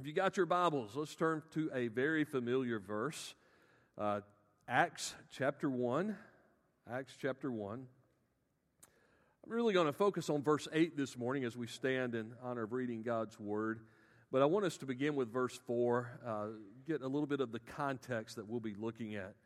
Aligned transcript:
If 0.00 0.08
you 0.08 0.12
got 0.12 0.36
your 0.36 0.46
Bibles, 0.46 0.96
let's 0.96 1.14
turn 1.14 1.40
to 1.52 1.70
a 1.72 1.86
very 1.86 2.24
familiar 2.24 2.80
verse 2.80 3.34
uh, 3.96 4.22
Acts 4.66 5.14
chapter 5.30 5.70
1. 5.70 6.16
Acts 6.92 7.14
chapter 7.16 7.48
1. 7.52 7.86
I'm 9.44 9.52
really 9.52 9.72
going 9.72 9.86
to 9.86 9.92
focus 9.92 10.28
on 10.28 10.42
verse 10.42 10.66
8 10.72 10.96
this 10.96 11.16
morning 11.16 11.44
as 11.44 11.56
we 11.56 11.68
stand 11.68 12.16
in 12.16 12.32
honor 12.42 12.64
of 12.64 12.72
reading 12.72 13.04
God's 13.04 13.38
Word. 13.38 13.82
But 14.32 14.42
I 14.42 14.46
want 14.46 14.64
us 14.64 14.76
to 14.78 14.86
begin 14.86 15.14
with 15.14 15.32
verse 15.32 15.60
4, 15.64 16.20
uh, 16.26 16.46
get 16.88 17.02
a 17.02 17.06
little 17.06 17.28
bit 17.28 17.40
of 17.40 17.52
the 17.52 17.60
context 17.60 18.34
that 18.34 18.48
we'll 18.48 18.58
be 18.58 18.74
looking 18.76 19.14
at. 19.14 19.36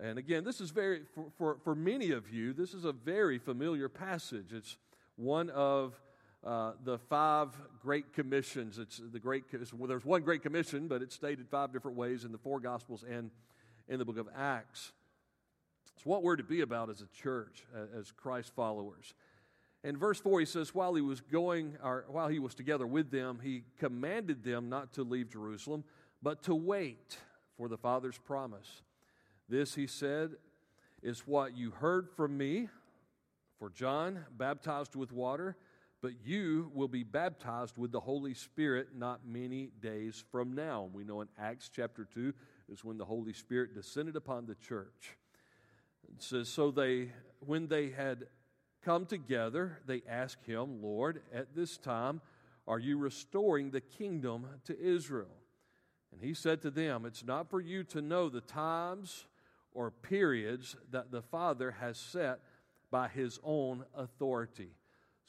And 0.00 0.20
again, 0.20 0.44
this 0.44 0.60
is 0.60 0.70
very, 0.70 1.00
for, 1.16 1.26
for, 1.36 1.56
for 1.64 1.74
many 1.74 2.12
of 2.12 2.30
you, 2.30 2.52
this 2.52 2.74
is 2.74 2.84
a 2.84 2.92
very 2.92 3.38
familiar 3.38 3.88
passage. 3.88 4.52
It's 4.52 4.78
one 5.16 5.50
of 5.50 6.00
uh, 6.44 6.72
the 6.84 6.98
five 6.98 7.48
great 7.82 8.12
commissions. 8.12 8.78
It's 8.78 9.00
the 9.12 9.18
great, 9.18 9.44
well, 9.76 9.88
there's 9.88 10.04
one 10.04 10.22
great 10.22 10.42
commission, 10.42 10.88
but 10.88 11.02
it's 11.02 11.14
stated 11.14 11.48
five 11.48 11.72
different 11.72 11.96
ways 11.96 12.24
in 12.24 12.32
the 12.32 12.38
four 12.38 12.60
gospels 12.60 13.04
and 13.08 13.30
in 13.88 13.98
the 13.98 14.04
book 14.04 14.18
of 14.18 14.28
Acts. 14.36 14.92
It's 15.96 16.06
what 16.06 16.22
we're 16.22 16.36
to 16.36 16.42
be 16.42 16.62
about 16.62 16.88
as 16.88 17.02
a 17.02 17.08
church, 17.22 17.64
as 17.98 18.10
Christ 18.10 18.52
followers. 18.54 19.14
In 19.82 19.96
verse 19.96 20.20
4, 20.20 20.40
he 20.40 20.46
says, 20.46 20.74
While 20.74 20.94
he 20.94 21.02
was 21.02 21.20
going, 21.20 21.76
or 21.82 22.04
while 22.08 22.28
he 22.28 22.38
was 22.38 22.54
together 22.54 22.86
with 22.86 23.10
them, 23.10 23.40
he 23.42 23.64
commanded 23.78 24.42
them 24.42 24.68
not 24.68 24.94
to 24.94 25.02
leave 25.02 25.30
Jerusalem, 25.30 25.84
but 26.22 26.42
to 26.44 26.54
wait 26.54 27.18
for 27.56 27.68
the 27.68 27.78
Father's 27.78 28.18
promise. 28.18 28.82
This, 29.48 29.74
he 29.74 29.86
said, 29.86 30.32
is 31.02 31.26
what 31.26 31.56
you 31.56 31.70
heard 31.70 32.08
from 32.10 32.36
me. 32.36 32.68
For 33.58 33.68
John 33.68 34.24
baptized 34.38 34.96
with 34.96 35.12
water 35.12 35.56
but 36.02 36.12
you 36.24 36.70
will 36.74 36.88
be 36.88 37.02
baptized 37.02 37.76
with 37.76 37.92
the 37.92 38.00
Holy 38.00 38.34
Spirit 38.34 38.88
not 38.96 39.26
many 39.26 39.70
days 39.82 40.24
from 40.30 40.54
now. 40.54 40.88
We 40.92 41.04
know 41.04 41.20
in 41.20 41.28
Acts 41.38 41.70
chapter 41.74 42.06
2 42.14 42.32
is 42.70 42.84
when 42.84 42.96
the 42.96 43.04
Holy 43.04 43.32
Spirit 43.32 43.74
descended 43.74 44.16
upon 44.16 44.46
the 44.46 44.54
church. 44.54 45.16
It 46.08 46.22
says, 46.22 46.48
So 46.48 46.70
they, 46.70 47.12
when 47.40 47.68
they 47.68 47.90
had 47.90 48.26
come 48.82 49.04
together, 49.04 49.78
they 49.86 50.02
asked 50.08 50.46
him, 50.46 50.82
Lord, 50.82 51.20
at 51.32 51.54
this 51.54 51.76
time, 51.76 52.22
are 52.66 52.78
you 52.78 52.96
restoring 52.96 53.70
the 53.70 53.80
kingdom 53.80 54.46
to 54.64 54.80
Israel? 54.80 55.36
And 56.12 56.22
he 56.22 56.34
said 56.34 56.62
to 56.62 56.70
them, 56.70 57.04
It's 57.04 57.24
not 57.24 57.50
for 57.50 57.60
you 57.60 57.84
to 57.84 58.00
know 58.00 58.28
the 58.28 58.40
times 58.40 59.26
or 59.72 59.90
periods 59.90 60.76
that 60.90 61.10
the 61.12 61.22
Father 61.22 61.72
has 61.72 61.98
set 61.98 62.40
by 62.90 63.08
his 63.08 63.38
own 63.44 63.84
authority. 63.94 64.70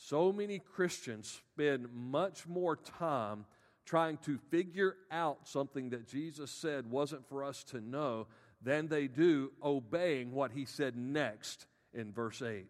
So 0.03 0.33
many 0.33 0.57
Christians 0.57 1.41
spend 1.53 1.87
much 1.93 2.47
more 2.47 2.75
time 2.75 3.45
trying 3.85 4.17
to 4.25 4.39
figure 4.49 4.95
out 5.11 5.47
something 5.47 5.91
that 5.91 6.07
Jesus 6.07 6.49
said 6.49 6.89
wasn't 6.89 7.29
for 7.29 7.43
us 7.43 7.63
to 7.65 7.81
know 7.81 8.25
than 8.63 8.87
they 8.87 9.07
do 9.07 9.51
obeying 9.63 10.31
what 10.31 10.53
he 10.53 10.65
said 10.65 10.97
next 10.97 11.67
in 11.93 12.11
verse 12.11 12.41
8. 12.41 12.65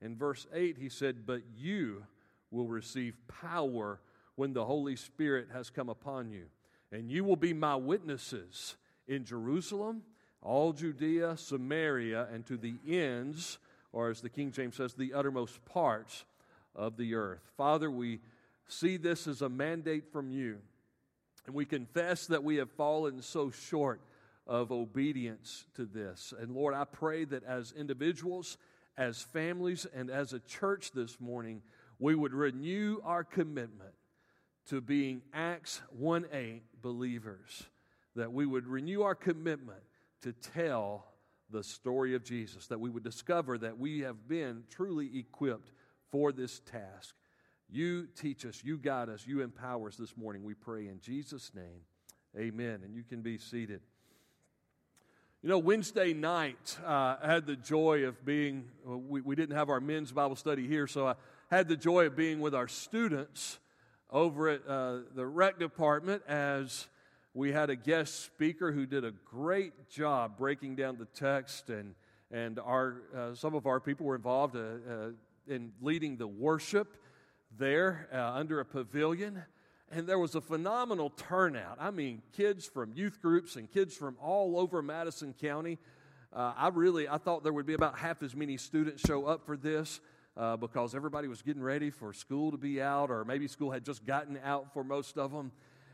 In 0.00 0.16
verse 0.16 0.48
8, 0.52 0.76
he 0.76 0.88
said, 0.88 1.24
But 1.24 1.42
you 1.56 2.02
will 2.50 2.66
receive 2.66 3.14
power 3.28 4.00
when 4.34 4.52
the 4.52 4.64
Holy 4.64 4.96
Spirit 4.96 5.46
has 5.52 5.70
come 5.70 5.88
upon 5.88 6.30
you, 6.30 6.46
and 6.90 7.08
you 7.08 7.22
will 7.22 7.36
be 7.36 7.52
my 7.52 7.76
witnesses 7.76 8.74
in 9.06 9.24
Jerusalem, 9.24 10.02
all 10.42 10.72
Judea, 10.72 11.36
Samaria, 11.36 12.26
and 12.32 12.44
to 12.46 12.56
the 12.56 12.74
ends, 12.88 13.58
or 13.92 14.10
as 14.10 14.20
the 14.20 14.28
King 14.28 14.50
James 14.50 14.74
says, 14.74 14.94
the 14.94 15.14
uttermost 15.14 15.64
parts 15.64 16.24
of 16.76 16.96
the 16.96 17.14
earth. 17.14 17.40
Father, 17.56 17.90
we 17.90 18.20
see 18.68 18.96
this 18.96 19.26
as 19.26 19.42
a 19.42 19.48
mandate 19.48 20.12
from 20.12 20.30
you, 20.30 20.58
and 21.46 21.54
we 21.54 21.64
confess 21.64 22.26
that 22.26 22.44
we 22.44 22.56
have 22.56 22.70
fallen 22.72 23.22
so 23.22 23.50
short 23.50 24.00
of 24.46 24.70
obedience 24.70 25.64
to 25.74 25.84
this. 25.84 26.32
And 26.38 26.54
Lord, 26.54 26.74
I 26.74 26.84
pray 26.84 27.24
that 27.24 27.44
as 27.44 27.72
individuals, 27.72 28.58
as 28.96 29.22
families, 29.22 29.86
and 29.94 30.10
as 30.10 30.32
a 30.32 30.40
church 30.40 30.92
this 30.92 31.20
morning, 31.20 31.62
we 31.98 32.14
would 32.14 32.32
renew 32.32 33.00
our 33.04 33.24
commitment 33.24 33.94
to 34.68 34.80
being 34.80 35.22
Acts 35.32 35.80
1 35.90 36.26
8 36.32 36.62
believers, 36.82 37.64
that 38.14 38.32
we 38.32 38.46
would 38.46 38.66
renew 38.66 39.02
our 39.02 39.14
commitment 39.14 39.80
to 40.22 40.32
tell 40.32 41.06
the 41.50 41.62
story 41.62 42.14
of 42.14 42.24
Jesus, 42.24 42.66
that 42.66 42.80
we 42.80 42.90
would 42.90 43.04
discover 43.04 43.58
that 43.58 43.78
we 43.78 44.00
have 44.00 44.28
been 44.28 44.64
truly 44.70 45.18
equipped 45.18 45.70
for 46.10 46.32
this 46.32 46.60
task. 46.60 47.14
You 47.68 48.08
teach 48.16 48.46
us, 48.46 48.62
you 48.64 48.78
guide 48.78 49.08
us, 49.08 49.26
you 49.26 49.42
empower 49.42 49.88
us 49.88 49.96
this 49.96 50.16
morning, 50.16 50.44
we 50.44 50.54
pray 50.54 50.86
in 50.86 51.00
Jesus' 51.00 51.52
name. 51.54 51.82
Amen. 52.38 52.80
And 52.84 52.94
you 52.94 53.02
can 53.02 53.22
be 53.22 53.38
seated. 53.38 53.80
You 55.42 55.48
know, 55.48 55.58
Wednesday 55.58 56.12
night, 56.12 56.76
uh, 56.84 57.16
I 57.22 57.26
had 57.26 57.46
the 57.46 57.56
joy 57.56 58.04
of 58.04 58.24
being, 58.24 58.64
uh, 58.88 58.96
we, 58.96 59.20
we 59.20 59.36
didn't 59.36 59.56
have 59.56 59.68
our 59.68 59.80
men's 59.80 60.12
Bible 60.12 60.36
study 60.36 60.66
here, 60.66 60.86
so 60.86 61.08
I 61.08 61.14
had 61.50 61.68
the 61.68 61.76
joy 61.76 62.06
of 62.06 62.16
being 62.16 62.40
with 62.40 62.54
our 62.54 62.68
students 62.68 63.58
over 64.10 64.48
at 64.48 64.66
uh, 64.66 64.98
the 65.14 65.26
rec 65.26 65.58
department 65.58 66.22
as 66.26 66.88
we 67.34 67.52
had 67.52 67.70
a 67.70 67.76
guest 67.76 68.24
speaker 68.24 68.72
who 68.72 68.86
did 68.86 69.04
a 69.04 69.10
great 69.10 69.88
job 69.88 70.38
breaking 70.38 70.74
down 70.74 70.96
the 70.98 71.04
text 71.06 71.68
and 71.68 71.94
and 72.30 72.58
our 72.58 73.02
uh, 73.16 73.34
some 73.34 73.54
of 73.54 73.66
our 73.66 73.78
people 73.78 74.06
were 74.06 74.16
involved. 74.16 74.56
Uh, 74.56 75.10
in 75.48 75.72
leading 75.80 76.16
the 76.16 76.26
worship 76.26 76.96
there 77.56 78.08
uh, 78.12 78.32
under 78.34 78.60
a 78.60 78.64
pavilion. 78.64 79.42
And 79.90 80.08
there 80.08 80.18
was 80.18 80.34
a 80.34 80.40
phenomenal 80.40 81.10
turnout. 81.10 81.76
I 81.80 81.90
mean, 81.90 82.22
kids 82.32 82.66
from 82.66 82.92
youth 82.94 83.20
groups 83.22 83.56
and 83.56 83.70
kids 83.70 83.96
from 83.96 84.16
all 84.20 84.58
over 84.58 84.82
Madison 84.82 85.32
County. 85.40 85.78
Uh, 86.32 86.52
I 86.56 86.68
really, 86.68 87.08
I 87.08 87.18
thought 87.18 87.44
there 87.44 87.52
would 87.52 87.66
be 87.66 87.74
about 87.74 87.96
half 87.98 88.22
as 88.22 88.34
many 88.34 88.56
students 88.56 89.02
show 89.06 89.26
up 89.26 89.46
for 89.46 89.56
this 89.56 90.00
uh, 90.36 90.56
because 90.56 90.94
everybody 90.94 91.28
was 91.28 91.40
getting 91.40 91.62
ready 91.62 91.90
for 91.90 92.12
school 92.12 92.50
to 92.50 92.58
be 92.58 92.82
out, 92.82 93.10
or 93.10 93.24
maybe 93.24 93.46
school 93.48 93.70
had 93.70 93.84
just 93.84 94.04
gotten 94.04 94.38
out 94.44 94.72
for 94.74 94.84
most 94.84 95.16
of 95.16 95.32
them. 95.32 95.52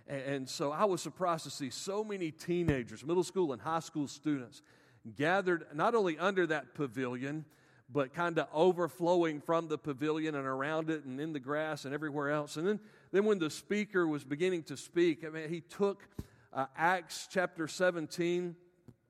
And, 0.08 0.22
and 0.22 0.48
so 0.48 0.72
I 0.72 0.84
was 0.84 1.00
surprised 1.00 1.44
to 1.44 1.50
see 1.50 1.70
so 1.70 2.02
many 2.02 2.30
teenagers, 2.30 3.04
middle 3.04 3.22
school 3.22 3.52
and 3.52 3.60
high 3.60 3.80
school 3.80 4.08
students, 4.08 4.62
gathered 5.16 5.66
not 5.74 5.94
only 5.94 6.19
under 6.19 6.46
that 6.46 6.74
pavilion, 6.74 7.44
but 7.92 8.14
kind 8.14 8.38
of 8.38 8.47
overflowing 8.53 9.41
from 9.41 9.69
the 9.69 9.76
pavilion 9.76 10.34
and 10.34 10.47
around 10.47 10.88
it 10.91 11.04
and 11.04 11.20
in 11.20 11.32
the 11.32 11.41
grass 11.41 11.84
and 11.84 11.92
everywhere 11.92 12.30
else. 12.30 12.56
And 12.56 12.66
then, 12.66 12.80
then 13.10 13.25
when 13.25 13.38
the 13.38 13.50
speaker 13.50 14.06
was 14.06 14.25
beginning 14.25 14.62
to 14.64 14.76
speak, 14.76 15.25
I 15.25 15.28
mean, 15.28 15.48
he 15.48 15.60
took 15.60 16.02
uh, 16.52 16.66
Acts 16.76 17.28
chapter 17.31 17.69
17 17.69 18.56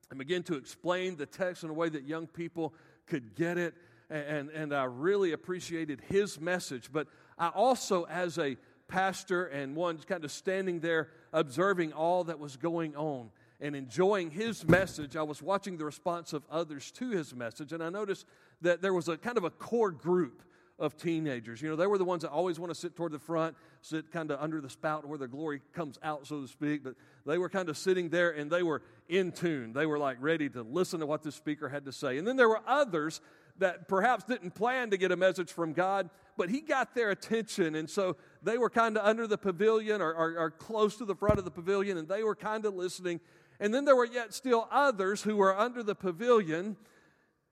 and 0.09 0.19
began 0.19 0.43
to 0.43 0.55
explain 0.55 1.15
the 1.15 1.25
text 1.25 1.63
in 1.63 1.69
a 1.69 1.73
way 1.73 1.89
that 1.89 2.03
young 2.03 2.27
people 2.27 2.73
could 3.07 3.35
get 3.35 3.57
it. 3.57 3.73
And, 4.09 4.49
and 4.49 4.73
I 4.73 4.83
really 4.83 5.31
appreciated 5.31 6.01
his 6.07 6.39
message. 6.39 6.91
But 6.91 7.07
I 7.37 7.47
also, 7.47 8.03
as 8.03 8.37
a 8.37 8.57
pastor 8.87 9.45
and 9.45 9.75
one 9.75 9.97
kind 9.99 10.23
of 10.25 10.31
standing 10.31 10.81
there 10.81 11.09
observing 11.31 11.93
all 11.93 12.25
that 12.25 12.37
was 12.37 12.57
going 12.57 12.95
on, 12.95 13.31
and 13.63 13.77
enjoying 13.77 14.29
his 14.29 14.67
message, 14.67 15.15
I 15.15 15.23
was 15.23 15.41
watching 15.41 15.77
the 15.77 15.85
response 15.85 16.33
of 16.33 16.43
others 16.51 16.91
to 16.91 17.11
his 17.11 17.33
message, 17.33 17.71
and 17.71 17.81
I 17.81 17.89
noticed 17.89 18.25
that 18.63 18.81
there 18.81 18.93
was 18.93 19.07
a 19.07 19.17
kind 19.17 19.37
of 19.37 19.43
a 19.43 19.49
core 19.49 19.91
group 19.91 20.41
of 20.79 20.97
teenagers. 20.97 21.61
You 21.61 21.69
know, 21.69 21.75
they 21.75 21.87
were 21.87 21.97
the 21.97 22.05
ones 22.05 22.23
that 22.23 22.31
always 22.31 22.59
want 22.59 22.73
to 22.73 22.79
sit 22.79 22.95
toward 22.95 23.11
the 23.11 23.19
front, 23.19 23.55
sit 23.81 24.11
kind 24.11 24.31
of 24.31 24.39
under 24.41 24.59
the 24.59 24.69
spout 24.69 25.07
where 25.07 25.17
the 25.17 25.27
glory 25.27 25.61
comes 25.73 25.99
out, 26.01 26.25
so 26.25 26.41
to 26.41 26.47
speak. 26.47 26.83
But 26.83 26.95
they 27.25 27.37
were 27.37 27.49
kind 27.49 27.69
of 27.69 27.77
sitting 27.77 28.09
there 28.09 28.31
and 28.31 28.49
they 28.49 28.63
were 28.63 28.81
in 29.07 29.31
tune. 29.31 29.73
They 29.73 29.85
were 29.85 29.99
like 29.99 30.17
ready 30.19 30.49
to 30.49 30.63
listen 30.63 30.99
to 31.01 31.05
what 31.05 31.21
the 31.21 31.31
speaker 31.31 31.69
had 31.69 31.85
to 31.85 31.91
say. 31.91 32.17
And 32.17 32.27
then 32.27 32.37
there 32.37 32.49
were 32.49 32.61
others 32.65 33.21
that 33.59 33.87
perhaps 33.87 34.23
didn't 34.23 34.55
plan 34.55 34.89
to 34.89 34.97
get 34.97 35.11
a 35.11 35.15
message 35.15 35.51
from 35.51 35.73
God, 35.73 36.09
but 36.37 36.49
he 36.49 36.59
got 36.59 36.95
their 36.95 37.11
attention. 37.11 37.75
And 37.75 37.87
so 37.87 38.17
they 38.41 38.57
were 38.57 38.69
kind 38.69 38.97
of 38.97 39.05
under 39.05 39.27
the 39.27 39.37
pavilion 39.37 40.01
or, 40.01 40.11
or, 40.11 40.37
or 40.39 40.51
close 40.51 40.97
to 40.97 41.05
the 41.05 41.15
front 41.15 41.37
of 41.37 41.45
the 41.45 41.51
pavilion 41.51 41.97
and 41.99 42.07
they 42.07 42.23
were 42.23 42.35
kind 42.35 42.65
of 42.65 42.73
listening. 42.73 43.19
And 43.59 43.71
then 43.71 43.85
there 43.85 43.95
were 43.95 44.07
yet 44.07 44.33
still 44.33 44.67
others 44.71 45.21
who 45.21 45.37
were 45.37 45.55
under 45.55 45.83
the 45.83 45.93
pavilion 45.93 46.77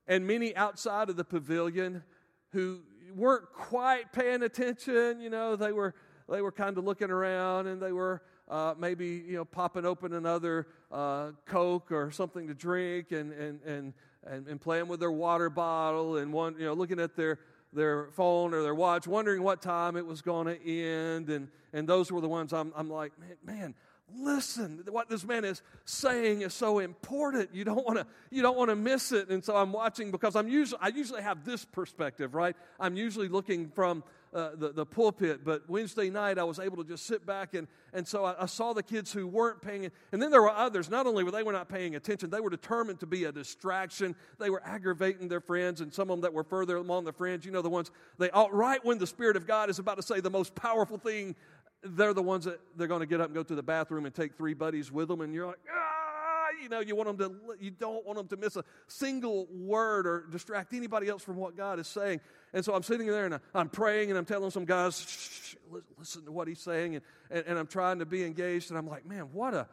and 0.08 0.26
many 0.26 0.56
outside 0.56 1.10
of 1.10 1.16
the 1.16 1.24
pavilion 1.24 2.04
who 2.52 2.80
weren't 3.16 3.52
quite 3.54 4.12
paying 4.12 4.44
attention. 4.44 5.20
You 5.22 5.30
know, 5.30 5.56
they 5.56 5.72
were 5.72 5.96
they 6.30 6.42
were 6.42 6.52
kind 6.52 6.78
of 6.78 6.84
looking 6.84 7.12
around 7.12 7.68
and 7.68 7.82
they 7.82 7.92
were 7.92 8.22
uh, 8.50 8.74
maybe 8.78 9.24
you 9.28 9.36
know 9.36 9.46
popping 9.46 9.86
open 9.86 10.14
another 10.14 10.68
uh, 10.92 11.32
Coke 11.46 11.92
or 11.92 12.12
something 12.12 12.48
to 12.48 12.54
drink 12.54 13.12
and 13.12 13.32
and 13.34 13.62
and 13.64 13.94
and, 14.28 14.48
and 14.48 14.62
playing 14.62 14.88
with 14.88 15.00
their 15.00 15.12
water 15.12 15.50
bottle 15.50 16.18
and 16.18 16.32
one 16.32 16.56
you 16.58 16.66
know 16.66 16.74
looking 16.74 17.00
at 17.00 17.16
their 17.16 17.40
their 17.74 18.10
phone 18.12 18.54
or 18.54 18.64
their 18.64 18.76
watch, 18.76 19.08
wondering 19.08 19.44
what 19.44 19.62
time 19.62 19.96
it 19.96 20.06
was 20.06 20.22
going 20.22 20.48
to 20.48 20.70
end. 20.70 21.30
And, 21.30 21.48
and 21.74 21.88
those 21.88 22.12
were 22.12 22.22
the 22.22 22.28
ones 22.28 22.54
I'm, 22.54 22.74
I'm 22.76 22.90
like, 22.90 23.14
man, 23.20 23.36
man, 23.44 23.76
listen 24.18 24.84
what 24.90 25.10
this 25.10 25.24
man 25.24 25.46
is 25.46 25.62
saying 25.86 26.42
is 26.42 26.54
so 26.54 26.80
important. 26.80 27.50
You 27.54 27.64
don't 27.64 27.86
want 27.86 28.00
to 28.00 28.08
you 28.30 28.42
don't 28.42 28.58
want 28.58 28.70
to 28.70 28.76
miss 28.76 29.12
it. 29.12 29.30
And 29.30 29.44
so 29.44 29.56
i'm 29.56 29.72
watching 29.72 30.12
because 30.12 30.36
i'm 30.36 30.48
usually 30.48 30.80
i 30.82 30.88
usually 30.90 31.22
have 31.22 31.46
this 31.46 31.66
perspective 31.66 32.36
right? 32.36 32.56
I'm 32.80 32.96
usually 32.96 33.28
looking 33.28 33.70
from 33.70 34.04
uh, 34.34 34.52
the, 34.56 34.72
the 34.72 34.86
pulpit 34.86 35.44
but 35.44 35.70
wednesday 35.70 36.10
night 36.10 36.40
i 36.40 36.44
was 36.44 36.58
able 36.58 36.78
to 36.78 36.86
just 36.86 37.06
sit 37.06 37.26
back 37.26 37.54
and, 37.54 37.68
and 37.92 38.08
so 38.08 38.24
I, 38.24 38.44
I 38.44 38.46
saw 38.46 38.72
the 38.72 38.82
kids 38.82 39.12
who 39.12 39.28
weren't 39.28 39.62
paying 39.62 39.92
and 40.14 40.22
then 40.22 40.32
there 40.32 40.42
were 40.42 40.50
others. 40.50 40.90
Not 40.90 41.06
only 41.06 41.26
were 41.26 41.32
they 41.32 41.44
were 41.44 41.52
not 41.52 41.68
paying 41.68 41.96
attention 41.96 42.30
they 42.30 42.40
were 42.40 42.50
determined 42.50 43.02
to 43.02 43.06
be 43.06 43.26
a 43.26 43.32
distraction. 43.32 44.16
They 44.40 44.50
were 44.50 44.62
aggravating 44.66 45.28
their 45.28 45.42
friends 45.42 45.82
and 45.82 45.94
some 45.94 46.10
of 46.10 46.18
them 46.18 46.22
that 46.22 46.34
were 46.34 46.46
further 46.46 46.78
along 46.78 47.04
the 47.04 47.12
friends 47.12 47.46
you 47.46 47.52
know 47.52 47.62
the 47.62 47.70
ones 47.70 47.92
they 48.20 48.30
all 48.30 48.50
right 48.52 48.84
when 48.86 48.98
the 49.00 49.08
spirit 49.08 49.36
of 49.36 49.46
god 49.46 49.70
is 49.70 49.80
about 49.80 49.98
to 49.98 50.04
say 50.04 50.22
the 50.22 50.30
most 50.30 50.56
powerful 50.56 50.98
thing 50.98 51.36
they're 51.84 52.14
the 52.14 52.22
ones 52.22 52.46
that 52.46 52.60
they're 52.76 52.88
going 52.88 53.00
to 53.00 53.06
get 53.06 53.22
up 53.22 53.28
and 53.28 53.36
go 53.36 53.44
to 53.44 53.56
the 53.56 53.64
bathroom 53.64 54.06
and 54.06 54.14
take 54.14 54.36
three 54.36 54.54
buddies 54.54 54.92
with 54.92 55.08
them, 55.08 55.22
and 55.22 55.34
you're 55.34 55.48
like, 55.48 55.60
ah, 55.74 56.48
you 56.62 56.70
know, 56.70 56.80
you 56.80 56.96
want 56.96 57.18
them 57.18 57.30
to, 57.30 57.56
you 57.60 57.72
don't 57.72 58.06
want 58.06 58.18
them 58.18 58.28
to 58.28 58.38
miss 58.38 58.56
a 58.56 58.64
single 58.88 59.48
word 59.52 60.06
or 60.06 60.26
distract 60.32 60.74
anybody 60.74 61.08
else 61.08 61.24
from 61.24 61.38
what 61.38 61.58
God 61.58 61.80
is 61.80 61.88
saying. 61.88 62.22
And 62.54 62.64
so 62.64 62.74
I'm 62.74 62.84
sitting 62.84 63.08
there 63.08 63.26
and 63.26 63.40
I'm 63.56 63.70
praying 63.70 64.10
and 64.10 64.18
I'm 64.18 64.26
telling 64.26 64.52
some 64.52 64.66
guys, 64.66 65.00
shh, 65.00 65.56
listen 65.98 66.26
to 66.26 66.32
what 66.32 66.48
he's 66.48 66.60
saying, 66.60 66.96
and, 66.96 67.06
and, 67.30 67.46
and, 67.48 67.60
I'm 67.60 67.68
trying 67.68 68.00
to 68.00 68.06
be 68.06 68.24
engaged, 68.24 68.70
and 68.70 68.78
I'm 68.78 68.88
like, 68.88 69.06
man, 69.06 69.30
what 69.32 69.54
a 69.54 69.68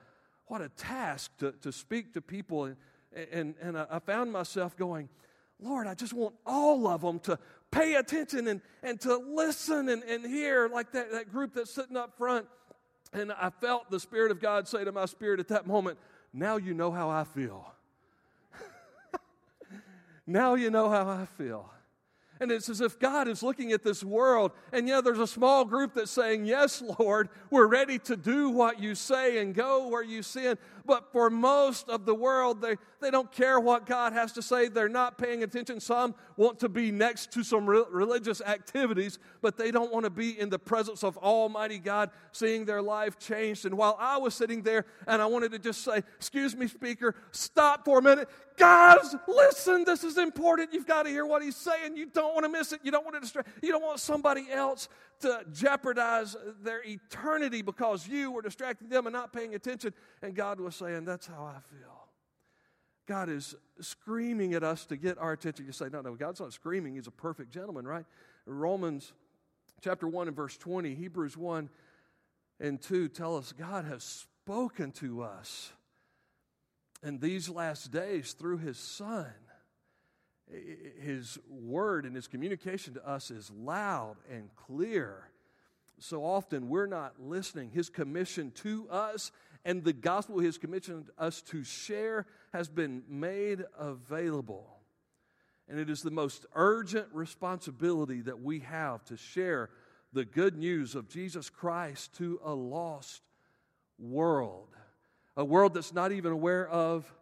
what 0.49 0.62
a 0.62 0.69
task 0.70 1.37
to, 1.38 1.52
to 1.60 1.70
speak 1.70 2.14
to 2.14 2.20
people. 2.20 2.64
And, 2.64 2.76
and, 3.32 3.55
and 3.60 3.78
I 3.78 3.99
found 3.99 4.32
myself 4.32 4.76
going, 4.76 5.08
Lord, 5.60 5.87
I 5.87 5.94
just 5.94 6.12
want 6.12 6.34
all 6.46 6.87
of 6.87 7.00
them 7.02 7.19
to 7.20 7.38
pay 7.70 7.94
attention 7.94 8.49
and, 8.49 8.61
and 8.82 9.00
to 9.03 9.17
listen 9.17 9.88
and, 9.88 10.03
and 10.05 10.25
hear, 10.25 10.69
like 10.69 10.93
that, 10.93 11.12
that 11.12 11.31
group 11.31 11.55
that's 11.55 11.73
sitting 11.73 11.97
up 11.97 12.17
front. 12.17 12.47
And 13.12 13.32
I 13.32 13.50
felt 13.50 13.91
the 13.91 14.00
Spirit 14.00 14.31
of 14.31 14.41
God 14.41 14.69
say 14.69 14.85
to 14.85 14.93
my 14.93 15.06
spirit 15.06 15.41
at 15.41 15.49
that 15.49 15.67
moment, 15.67 15.99
Now 16.32 16.56
you 16.56 16.75
know 16.75 16.91
how 16.91 17.09
I 17.09 17.25
feel. 17.25 17.67
now 20.26 20.55
you 20.55 20.70
know 20.70 20.91
how 20.91 21.09
I 21.09 21.26
feel. 21.38 21.70
And 22.41 22.53
it's 22.53 22.69
as 22.69 22.81
if 22.81 22.99
God 22.99 23.26
is 23.26 23.43
looking 23.43 23.73
at 23.73 23.82
this 23.82 24.05
world, 24.05 24.53
and 24.73 24.87
yeah, 24.87 25.00
there's 25.00 25.19
a 25.19 25.26
small 25.26 25.65
group 25.65 25.94
that's 25.94 26.11
saying, 26.11 26.44
Yes, 26.44 26.82
Lord, 26.99 27.31
we're 27.50 27.67
ready 27.67 27.99
to 28.00 28.17
do 28.17 28.50
what 28.50 28.81
you 28.81 28.94
say 28.94 29.38
and 29.38 29.55
go 29.55 29.88
where 29.88 30.05
you 30.05 30.23
send. 30.23 30.59
But 30.88 31.12
for 31.12 31.29
most 31.29 31.90
of 31.90 32.06
the 32.06 32.14
world, 32.14 32.62
they, 32.62 32.76
they 33.02 33.11
don't 33.11 33.31
care 33.31 33.61
what 33.61 33.85
God 33.85 34.14
has 34.14 34.32
to 34.32 34.43
say. 34.43 34.69
They're 34.69 34.88
not 34.88 35.19
paying 35.19 35.43
attention. 35.43 35.81
Some 35.81 36.14
want 36.38 36.58
to 36.61 36.69
be 36.70 36.90
next 36.90 37.31
to 37.32 37.44
some 37.44 37.69
re- 37.69 37.85
religious 37.90 38.40
activities, 38.40 39.19
but 39.43 39.58
they 39.58 39.70
don't 39.70 39.93
want 39.93 40.05
to 40.05 40.11
be 40.11 40.40
in 40.40 40.49
the 40.49 40.58
presence 40.58 41.05
of 41.05 41.19
Almighty 41.19 41.79
God, 41.79 42.08
seeing 42.32 42.64
their 42.64 42.81
life 42.81 43.19
changed. 43.19 43.67
And 43.67 43.76
while 43.76 43.99
I 44.00 44.17
was 44.17 44.32
sitting 44.35 44.62
there 44.62 44.87
and 45.06 45.20
I 45.20 45.26
wanted 45.26 45.52
to 45.52 45.58
just 45.58 45.85
say, 45.85 46.02
Excuse 46.17 46.56
me, 46.56 46.67
speaker, 46.67 47.14
stop 47.32 47.84
for 47.84 47.99
a 47.99 48.02
minute. 48.02 48.31
Guys, 48.56 49.14
listen, 49.29 49.84
this 49.84 50.02
is 50.05 50.17
important. 50.17 50.73
You've 50.73 50.87
got 50.87 51.02
to 51.02 51.11
hear 51.11 51.26
what 51.26 51.43
he's 51.43 51.55
saying. 51.55 51.99
You 51.99 52.06
don't 52.06 52.32
want 52.32 52.46
to 52.46 52.49
miss 52.49 52.73
it. 52.73 52.81
You 52.82 52.91
don't 52.91 53.05
want 53.05 53.14
to 53.14 53.20
distract. 53.20 53.49
You 53.62 53.73
don't 53.73 53.82
want 53.82 54.00
somebody 54.00 54.46
else 54.50 54.88
to 55.20 55.44
jeopardize 55.53 56.37
their 56.62 56.82
eternity 56.85 57.62
because 57.62 58.06
you 58.06 58.31
were 58.31 58.43
distracting 58.43 58.88
them 58.88 59.06
and 59.06 59.12
not 59.12 59.32
paying 59.32 59.55
attention. 59.55 59.93
And 60.23 60.35
God 60.35 60.61
was 60.61 60.76
saying, 60.76 61.05
That's 61.05 61.26
how 61.26 61.44
I 61.44 61.61
feel. 61.75 62.09
God 63.06 63.29
is 63.29 63.55
screaming 63.81 64.55
at 64.55 64.62
us 64.62 64.85
to 64.87 64.97
get 64.97 65.19
our 65.19 65.32
attention. 65.32 65.67
You 65.67 65.73
say, 65.73 65.88
No, 65.93 66.00
no, 66.00 66.15
God's 66.15 66.41
not 66.41 66.53
screaming. 66.53 66.94
He's 66.94 67.06
a 67.06 67.12
perfect 67.12 67.53
gentleman, 67.53 67.87
right? 67.87 68.05
Romans 68.47 69.12
chapter 69.81 70.09
1 70.09 70.29
and 70.29 70.37
verse 70.37 70.56
20, 70.56 70.94
Hebrews 70.94 71.37
1 71.37 71.69
and 72.61 72.81
2 72.81 73.09
tell 73.09 73.37
us 73.37 73.53
God 73.53 73.85
has 73.85 74.03
spoken 74.03 74.93
to 74.93 75.23
us 75.23 75.73
in 77.03 77.19
these 77.19 77.49
last 77.49 77.93
days 77.93 78.32
through 78.32 78.59
his 78.59 78.79
Son 78.79 79.26
his 81.00 81.39
word 81.49 82.05
and 82.05 82.15
his 82.15 82.27
communication 82.27 82.95
to 82.95 83.09
us 83.09 83.31
is 83.31 83.50
loud 83.50 84.17
and 84.31 84.49
clear. 84.56 85.29
So 85.99 86.25
often 86.25 86.69
we're 86.69 86.87
not 86.87 87.15
listening. 87.21 87.71
His 87.71 87.91
commission 87.91 88.53
to 88.62 88.89
us 88.89 89.33
and 89.65 89.85
the 89.85 89.93
gospel 89.93 90.39
his 90.39 90.59
commissioned 90.59 91.11
us 91.19 91.43
to 91.43 91.65
share 91.65 92.27
has 92.53 92.69
been 92.69 93.03
made 93.09 93.65
available. 93.79 94.79
And 95.69 95.79
it 95.79 95.91
is 95.91 96.00
the 96.00 96.11
most 96.11 96.47
urgent 96.55 97.09
responsibility 97.12 98.23
that 98.23 98.41
we 98.41 98.61
have 98.61 99.05
to 99.06 99.17
share 99.17 99.69
the 100.12 100.25
good 100.25 100.56
news 100.56 100.94
of 100.94 101.09
Jesus 101.09 101.51
Christ 101.51 102.15
to 102.17 102.41
a 102.43 102.55
lost 102.55 103.21
world, 103.99 104.69
a 105.37 105.44
world 105.44 105.75
that's 105.75 105.93
not 105.93 106.12
even 106.12 106.33
aware 106.33 106.67
of 106.67 107.12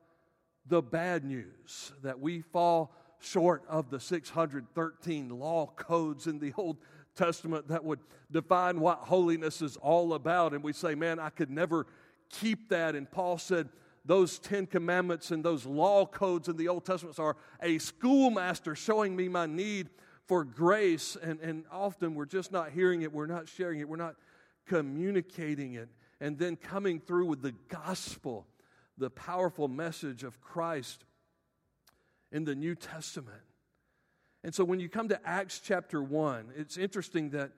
the 0.66 0.82
bad 0.82 1.24
news 1.24 1.92
that 2.02 2.20
we 2.20 2.42
fall 2.42 2.92
short 3.20 3.62
of 3.68 3.90
the 3.90 4.00
613 4.00 5.28
law 5.28 5.66
codes 5.76 6.26
in 6.26 6.38
the 6.38 6.52
Old 6.56 6.78
Testament 7.14 7.68
that 7.68 7.84
would 7.84 8.00
define 8.30 8.80
what 8.80 8.98
holiness 8.98 9.62
is 9.62 9.76
all 9.78 10.14
about. 10.14 10.52
And 10.52 10.62
we 10.62 10.72
say, 10.72 10.94
man, 10.94 11.18
I 11.18 11.30
could 11.30 11.50
never 11.50 11.86
keep 12.28 12.68
that. 12.68 12.94
And 12.94 13.10
Paul 13.10 13.38
said, 13.38 13.68
those 14.04 14.38
Ten 14.38 14.66
Commandments 14.66 15.32
and 15.32 15.44
those 15.44 15.66
law 15.66 16.06
codes 16.06 16.48
in 16.48 16.56
the 16.56 16.68
Old 16.68 16.84
Testament 16.84 17.18
are 17.18 17.36
a 17.60 17.78
schoolmaster 17.78 18.76
showing 18.76 19.16
me 19.16 19.28
my 19.28 19.46
need 19.46 19.90
for 20.26 20.44
grace. 20.44 21.16
And, 21.20 21.40
and 21.40 21.64
often 21.72 22.14
we're 22.14 22.26
just 22.26 22.52
not 22.52 22.70
hearing 22.70 23.02
it, 23.02 23.12
we're 23.12 23.26
not 23.26 23.48
sharing 23.48 23.80
it, 23.80 23.88
we're 23.88 23.96
not 23.96 24.14
communicating 24.66 25.74
it. 25.74 25.88
And 26.20 26.38
then 26.38 26.56
coming 26.56 27.00
through 27.00 27.26
with 27.26 27.42
the 27.42 27.54
gospel, 27.68 28.46
the 28.96 29.10
powerful 29.10 29.68
message 29.68 30.22
of 30.22 30.40
Christ 30.40 31.04
in 32.32 32.44
the 32.44 32.54
New 32.54 32.74
Testament. 32.74 33.42
And 34.44 34.54
so 34.54 34.64
when 34.64 34.80
you 34.80 34.88
come 34.88 35.08
to 35.08 35.20
Acts 35.26 35.60
chapter 35.64 36.02
1, 36.02 36.52
it's 36.56 36.76
interesting 36.76 37.30
that 37.30 37.50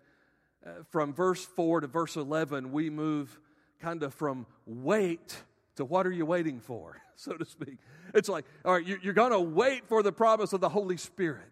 uh, 0.66 0.70
from 0.90 1.12
verse 1.12 1.44
4 1.44 1.82
to 1.82 1.86
verse 1.86 2.16
11, 2.16 2.72
we 2.72 2.90
move 2.90 3.38
kind 3.80 4.02
of 4.02 4.14
from 4.14 4.46
wait 4.66 5.36
to 5.76 5.84
what 5.84 6.06
are 6.06 6.12
you 6.12 6.26
waiting 6.26 6.60
for, 6.60 7.00
so 7.16 7.34
to 7.34 7.44
speak. 7.44 7.78
It's 8.14 8.28
like, 8.28 8.44
all 8.64 8.72
right, 8.72 8.86
you're 8.86 9.14
going 9.14 9.32
to 9.32 9.40
wait 9.40 9.86
for 9.86 10.02
the 10.02 10.12
promise 10.12 10.52
of 10.52 10.60
the 10.60 10.68
Holy 10.68 10.96
Spirit. 10.96 11.50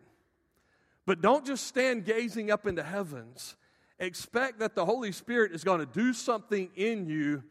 But 1.04 1.20
don't 1.20 1.46
just 1.46 1.66
stand 1.66 2.04
gazing 2.04 2.50
up 2.50 2.66
into 2.66 2.82
heavens. 2.82 3.56
Expect 3.98 4.58
that 4.58 4.74
the 4.74 4.84
Holy 4.84 5.12
Spirit 5.12 5.52
is 5.52 5.62
going 5.62 5.80
to 5.80 5.86
do 5.86 6.12
something 6.12 6.70
in 6.74 7.06
you 7.06 7.44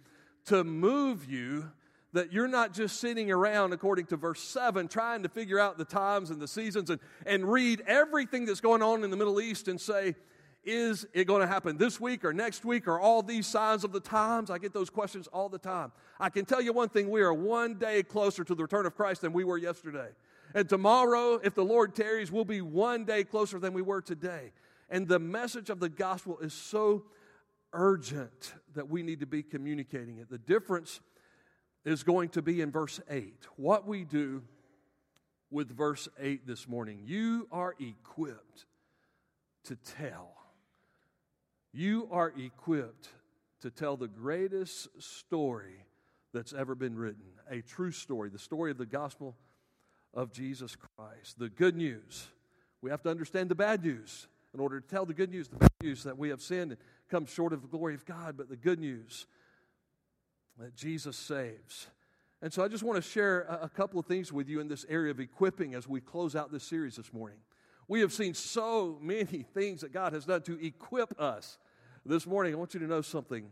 to 0.45 0.63
move 0.63 1.29
you 1.29 1.71
that 2.15 2.31
you're 2.31 2.47
not 2.47 2.73
just 2.73 3.01
sitting 3.01 3.29
around, 3.29 3.73
according 3.73 4.05
to 4.05 4.15
verse 4.15 4.41
7, 4.41 4.87
trying 4.87 5.23
to 5.23 5.29
figure 5.29 5.59
out 5.59 5.77
the 5.77 5.83
times 5.83 6.29
and 6.29 6.41
the 6.41 6.47
seasons 6.47 6.89
and, 6.89 6.99
and 7.25 7.51
read 7.51 7.81
everything 7.85 8.45
that's 8.45 8.61
going 8.61 8.81
on 8.81 9.03
in 9.03 9.09
the 9.09 9.17
Middle 9.17 9.41
East 9.41 9.67
and 9.67 9.79
say, 9.79 10.15
is 10.63 11.05
it 11.13 11.25
going 11.25 11.41
to 11.41 11.47
happen 11.47 11.77
this 11.77 11.99
week 11.99 12.23
or 12.23 12.33
next 12.33 12.63
week 12.63 12.87
or 12.87 12.99
all 12.99 13.21
these 13.21 13.45
signs 13.45 13.83
of 13.83 13.91
the 13.91 13.99
times? 13.99 14.49
I 14.49 14.57
get 14.57 14.73
those 14.73 14.89
questions 14.89 15.27
all 15.27 15.49
the 15.49 15.59
time. 15.59 15.91
I 16.17 16.29
can 16.29 16.45
tell 16.45 16.61
you 16.61 16.71
one 16.71 16.87
thing 16.87 17.09
we 17.09 17.21
are 17.21 17.33
one 17.33 17.75
day 17.75 18.01
closer 18.01 18.45
to 18.45 18.55
the 18.55 18.63
return 18.63 18.85
of 18.85 18.95
Christ 18.95 19.21
than 19.21 19.33
we 19.33 19.43
were 19.43 19.57
yesterday. 19.57 20.07
And 20.53 20.69
tomorrow, 20.69 21.35
if 21.43 21.53
the 21.53 21.65
Lord 21.65 21.95
tarries, 21.95 22.31
we'll 22.31 22.45
be 22.45 22.61
one 22.61 23.03
day 23.03 23.25
closer 23.25 23.59
than 23.59 23.73
we 23.73 23.81
were 23.81 24.01
today. 24.01 24.53
And 24.89 25.05
the 25.05 25.19
message 25.19 25.69
of 25.69 25.81
the 25.81 25.89
gospel 25.89 26.39
is 26.39 26.53
so 26.53 27.03
urgent 27.73 28.53
that 28.73 28.89
we 28.89 29.03
need 29.03 29.19
to 29.19 29.25
be 29.25 29.43
communicating 29.43 30.19
it. 30.19 30.29
The 30.29 30.37
difference 30.37 31.01
is 31.85 32.03
going 32.03 32.29
to 32.29 32.41
be 32.41 32.61
in 32.61 32.71
verse 32.71 32.99
8. 33.09 33.47
What 33.55 33.87
we 33.87 34.03
do 34.03 34.43
with 35.51 35.69
verse 35.69 36.09
8 36.19 36.45
this 36.45 36.67
morning. 36.67 36.99
You 37.05 37.47
are 37.51 37.75
equipped 37.79 38.65
to 39.65 39.75
tell. 39.75 40.35
You 41.71 42.07
are 42.11 42.33
equipped 42.37 43.09
to 43.61 43.69
tell 43.69 43.97
the 43.97 44.07
greatest 44.07 44.89
story 45.01 45.85
that's 46.33 46.53
ever 46.53 46.75
been 46.75 46.95
written 46.95 47.23
a 47.49 47.61
true 47.61 47.91
story, 47.91 48.29
the 48.29 48.39
story 48.39 48.71
of 48.71 48.77
the 48.77 48.87
gospel 48.87 49.35
of 50.15 50.33
Jesus 50.33 50.75
Christ. 50.75 51.37
The 51.37 51.49
good 51.49 51.75
news. 51.75 52.27
We 52.81 52.89
have 52.89 53.03
to 53.03 53.09
understand 53.09 53.49
the 53.49 53.55
bad 53.55 53.83
news 53.83 54.27
in 54.53 54.59
order 54.59 54.79
to 54.79 54.87
tell 54.87 55.05
the 55.05 55.13
good 55.13 55.29
news, 55.29 55.47
the 55.47 55.57
bad 55.57 55.71
news 55.81 56.03
that 56.03 56.17
we 56.17 56.29
have 56.29 56.41
sinned 56.41 56.71
and 56.71 56.81
come 57.09 57.27
short 57.27 57.53
of 57.53 57.61
the 57.61 57.67
glory 57.67 57.93
of 57.93 58.05
God, 58.05 58.35
but 58.35 58.49
the 58.49 58.55
good 58.55 58.79
news 58.79 59.27
that 60.59 60.75
Jesus 60.75 61.17
saves. 61.17 61.87
And 62.41 62.53
so 62.53 62.63
I 62.63 62.67
just 62.67 62.83
want 62.83 63.01
to 63.01 63.09
share 63.09 63.41
a, 63.41 63.69
couple 63.69 63.99
of 63.99 64.05
things 64.05 64.31
with 64.31 64.47
you 64.47 64.59
in 64.59 64.67
this 64.67 64.85
area 64.87 65.11
of 65.11 65.19
equipping 65.19 65.73
as 65.73 65.87
we 65.87 66.01
close 66.01 66.35
out 66.35 66.51
this 66.51 66.63
series 66.63 66.95
this 66.95 67.11
morning. 67.13 67.37
We 67.87 68.01
have 68.01 68.13
seen 68.13 68.33
so 68.33 68.97
many 69.01 69.45
things 69.53 69.81
that 69.81 69.91
God 69.91 70.13
has 70.13 70.25
done 70.25 70.41
to 70.43 70.63
equip 70.65 71.19
us. 71.19 71.57
This 72.05 72.27
morning, 72.27 72.53
I 72.53 72.57
want 72.57 72.73
you 72.73 72.79
to 72.81 72.87
know 72.87 73.01
something. 73.01 73.49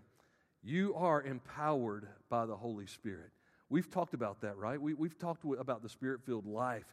You 0.61 0.93
are 0.95 1.21
empowered 1.21 2.07
by 2.29 2.45
the 2.45 2.55
Holy 2.55 2.85
Spirit. 2.85 3.31
We've 3.69 3.89
talked 3.89 4.13
about 4.13 4.41
that, 4.41 4.57
right? 4.57 4.79
We, 4.79 4.93
we've 4.93 5.17
talked 5.17 5.43
about 5.57 5.81
the 5.81 5.89
spirit 5.89 6.21
filled 6.23 6.45
life 6.45 6.85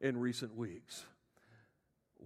in 0.00 0.16
recent 0.16 0.56
weeks. 0.56 1.04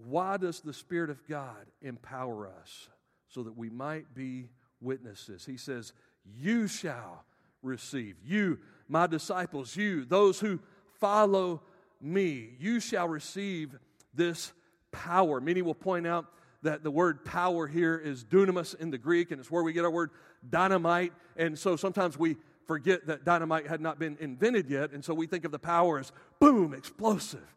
Why 0.05 0.37
does 0.37 0.61
the 0.61 0.73
Spirit 0.73 1.09
of 1.09 1.27
God 1.27 1.65
empower 1.81 2.47
us? 2.47 2.87
So 3.29 3.43
that 3.43 3.57
we 3.57 3.69
might 3.69 4.15
be 4.15 4.49
witnesses. 4.79 5.45
He 5.45 5.57
says, 5.57 5.91
you 6.35 6.67
shall 6.67 7.23
receive. 7.61 8.15
You, 8.25 8.59
my 8.87 9.07
disciples, 9.07 9.75
you, 9.75 10.05
those 10.05 10.39
who 10.39 10.59
follow 10.99 11.61
me, 12.01 12.49
you 12.59 12.79
shall 12.79 13.07
receive 13.07 13.75
this 14.13 14.53
power. 14.91 15.39
Many 15.39 15.61
will 15.61 15.75
point 15.75 16.07
out 16.07 16.25
that 16.63 16.83
the 16.83 16.91
word 16.91 17.23
power 17.23 17.67
here 17.67 17.97
is 17.97 18.23
dunamis 18.23 18.75
in 18.79 18.89
the 18.89 18.97
Greek, 18.97 19.31
and 19.31 19.39
it's 19.39 19.51
where 19.51 19.63
we 19.63 19.73
get 19.73 19.85
our 19.85 19.91
word 19.91 20.11
dynamite. 20.49 21.13
And 21.35 21.57
so 21.57 21.75
sometimes 21.75 22.17
we 22.17 22.37
forget 22.65 23.07
that 23.07 23.23
dynamite 23.23 23.67
had 23.67 23.79
not 23.79 23.99
been 23.99 24.17
invented 24.19 24.69
yet, 24.69 24.91
and 24.91 25.03
so 25.03 25.13
we 25.13 25.27
think 25.27 25.45
of 25.45 25.51
the 25.51 25.59
power 25.59 25.99
as 25.99 26.11
boom, 26.39 26.73
explosive. 26.73 27.55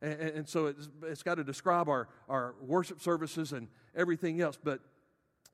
And, 0.00 0.20
and 0.20 0.48
so 0.48 0.66
it's, 0.66 0.88
it's 1.04 1.22
got 1.22 1.36
to 1.36 1.44
describe 1.44 1.88
our, 1.88 2.08
our 2.28 2.54
worship 2.60 3.00
services 3.00 3.52
and 3.52 3.68
everything 3.94 4.40
else. 4.40 4.58
But 4.62 4.80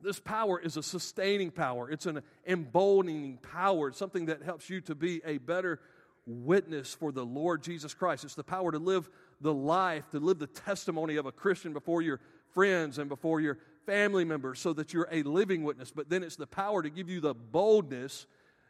this 0.04 0.20
power 0.20 0.60
is 0.60 0.76
a 0.76 0.82
sustaining 0.82 1.50
power, 1.50 1.90
it's 1.90 2.06
an 2.06 2.22
emboldening 2.46 3.38
power, 3.38 3.88
it's 3.88 3.98
something 3.98 4.26
that 4.26 4.42
helps 4.42 4.70
you 4.70 4.80
to 4.82 4.94
be 4.94 5.20
a 5.24 5.38
better 5.38 5.80
witness 6.26 6.94
for 6.94 7.12
the 7.12 7.24
Lord 7.24 7.62
Jesus 7.62 7.94
Christ. 7.94 8.24
It's 8.24 8.34
the 8.34 8.44
power 8.44 8.72
to 8.72 8.78
live 8.78 9.08
the 9.40 9.52
life, 9.52 10.08
to 10.10 10.20
live 10.20 10.38
the 10.38 10.46
testimony 10.46 11.16
of 11.16 11.26
a 11.26 11.32
Christian 11.32 11.72
before 11.72 12.02
your 12.02 12.20
friends 12.52 12.98
and 12.98 13.08
before 13.08 13.40
your 13.40 13.58
family 13.86 14.24
members 14.24 14.60
so 14.60 14.72
that 14.72 14.92
you're 14.92 15.08
a 15.10 15.22
living 15.22 15.64
witness. 15.64 15.90
But 15.90 16.08
then 16.08 16.22
it's 16.22 16.36
the 16.36 16.46
power 16.46 16.82
to 16.82 16.90
give 16.90 17.08
you 17.08 17.20
the 17.20 17.34
boldness 17.34 18.26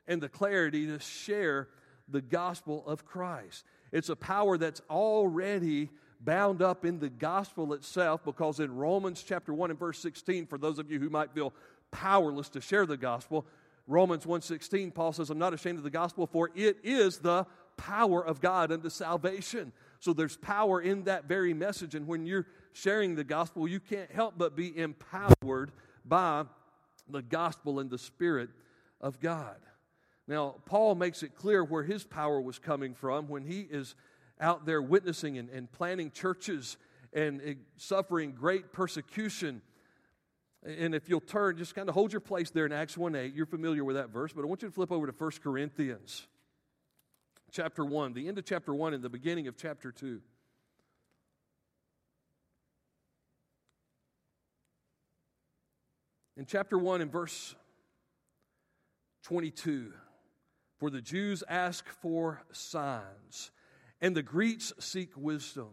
and 0.07 0.21
the 0.21 0.29
clarity 0.29 0.87
to 0.87 0.99
share 0.99 1.69
the 2.09 2.21
gospel 2.21 2.85
of 2.87 3.05
Christ. 3.05 3.64
It's 3.93 4.09
a 4.09 4.17
power 4.17 4.59
that's 4.59 4.83
already 4.91 5.91
bound 6.21 6.62
up 6.62 6.85
in 6.85 6.99
the 6.99 7.09
gospel 7.09 7.73
itself 7.75 8.25
because 8.25 8.61
in 8.61 8.75
Romans 8.75 9.23
chapter 9.26 9.52
1 9.52 9.71
and 9.71 9.78
verse 9.78 9.99
16 9.99 10.47
for 10.47 10.59
those 10.59 10.78
of 10.78 10.90
you 10.90 10.99
who 10.99 11.11
might 11.11 11.33
feel 11.33 11.52
powerless 11.90 12.49
to 12.50 12.61
share 12.61 12.87
the 12.87 12.97
gospel 12.97 13.47
Romans 13.87 14.25
1:16 14.25 14.94
Paul 14.94 15.12
says 15.12 15.30
I'm 15.30 15.38
not 15.38 15.54
ashamed 15.54 15.78
of 15.78 15.85
the 15.85 15.90
gospel 15.90 16.26
for 16.26 16.50
it 16.54 16.78
is 16.83 17.18
the 17.18 17.47
power 17.76 18.25
of 18.25 18.40
God 18.40 18.71
unto 18.71 18.88
salvation. 18.88 19.73
So 19.99 20.12
there's 20.12 20.37
power 20.37 20.80
in 20.80 21.04
that 21.04 21.25
very 21.25 21.54
message 21.54 21.94
and 21.94 22.06
when 22.06 22.26
you're 22.26 22.47
sharing 22.73 23.14
the 23.14 23.25
gospel 23.25 23.68
you 23.68 23.80
can't 23.80 24.11
help 24.11 24.35
but 24.37 24.56
be 24.56 24.76
empowered 24.76 25.73
by 26.04 26.44
the 27.09 27.23
gospel 27.23 27.80
and 27.80 27.90
the 27.90 27.99
spirit 27.99 28.50
of 29.00 29.21
God. 29.21 29.56
Now, 30.26 30.56
Paul 30.64 30.94
makes 30.94 31.23
it 31.23 31.35
clear 31.35 31.62
where 31.62 31.83
his 31.83 32.04
power 32.04 32.40
was 32.40 32.59
coming 32.59 32.94
from 32.94 33.28
when 33.28 33.44
he 33.44 33.61
is 33.61 33.94
out 34.41 34.67
there 34.67 34.83
witnessing 34.83 35.38
and, 35.38 35.49
and 35.50 35.71
planning 35.71 36.11
churches 36.11 36.76
and 37.12 37.57
suffering 37.76 38.33
great 38.33 38.73
persecution. 38.73 39.62
And 40.64 40.95
if 40.95 41.09
you'll 41.09 41.21
turn, 41.21 41.57
just 41.57 41.75
kind 41.75 41.88
of 41.88 41.95
hold 41.95 42.12
your 42.12 42.21
place 42.21 42.50
there 42.50 42.67
in 42.67 42.73
Acts 42.73 42.97
1 42.97 43.14
8. 43.14 43.35
You're 43.35 43.47
familiar 43.47 43.85
with 43.85 43.97
that 43.97 44.11
verse, 44.11 44.33
but 44.33 44.43
I 44.43 44.47
want 44.47 44.62
you 44.62 44.69
to 44.69 44.75
flip 44.75 44.91
over 44.91 45.07
to 45.07 45.12
1 45.12 45.31
Corinthians 45.43 46.26
chapter 47.55 47.85
1, 47.85 48.14
the 48.14 48.26
end 48.26 48.37
of 48.37 48.45
chapter 48.45 48.75
1 48.75 48.95
and 48.95 49.03
the 49.03 49.09
beginning 49.09 49.47
of 49.47 49.57
chapter 49.57 49.93
2. 49.93 50.21
In 56.37 56.47
chapter 56.47 56.76
1 56.76 57.00
and 57.00 57.12
verse 57.12 57.55
22, 59.23 59.93
for 60.81 60.91
the 60.91 61.00
Jews 61.00 61.45
ask 61.49 61.88
for 61.88 62.43
signs 62.50 63.53
and 64.05 64.15
the 64.15 64.23
Greeks 64.23 64.71
seek 64.79 65.09
wisdom. 65.17 65.71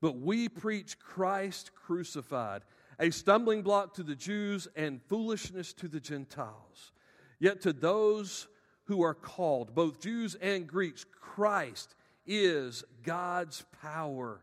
But 0.00 0.16
we 0.16 0.48
preach 0.48 0.98
Christ 0.98 1.70
crucified, 1.74 2.62
a 2.98 3.10
stumbling 3.10 3.60
block 3.60 3.92
to 3.96 4.02
the 4.02 4.14
Jews 4.14 4.68
and 4.74 5.02
foolishness 5.02 5.74
to 5.74 5.86
the 5.86 6.00
Gentiles. 6.00 6.92
Yet 7.38 7.60
to 7.60 7.74
those 7.74 8.48
who 8.84 9.02
are 9.02 9.12
called, 9.12 9.74
both 9.74 10.00
Jews 10.00 10.34
and 10.36 10.66
Greeks, 10.66 11.04
Christ 11.20 11.94
is 12.26 12.84
God's 13.02 13.66
power 13.82 14.40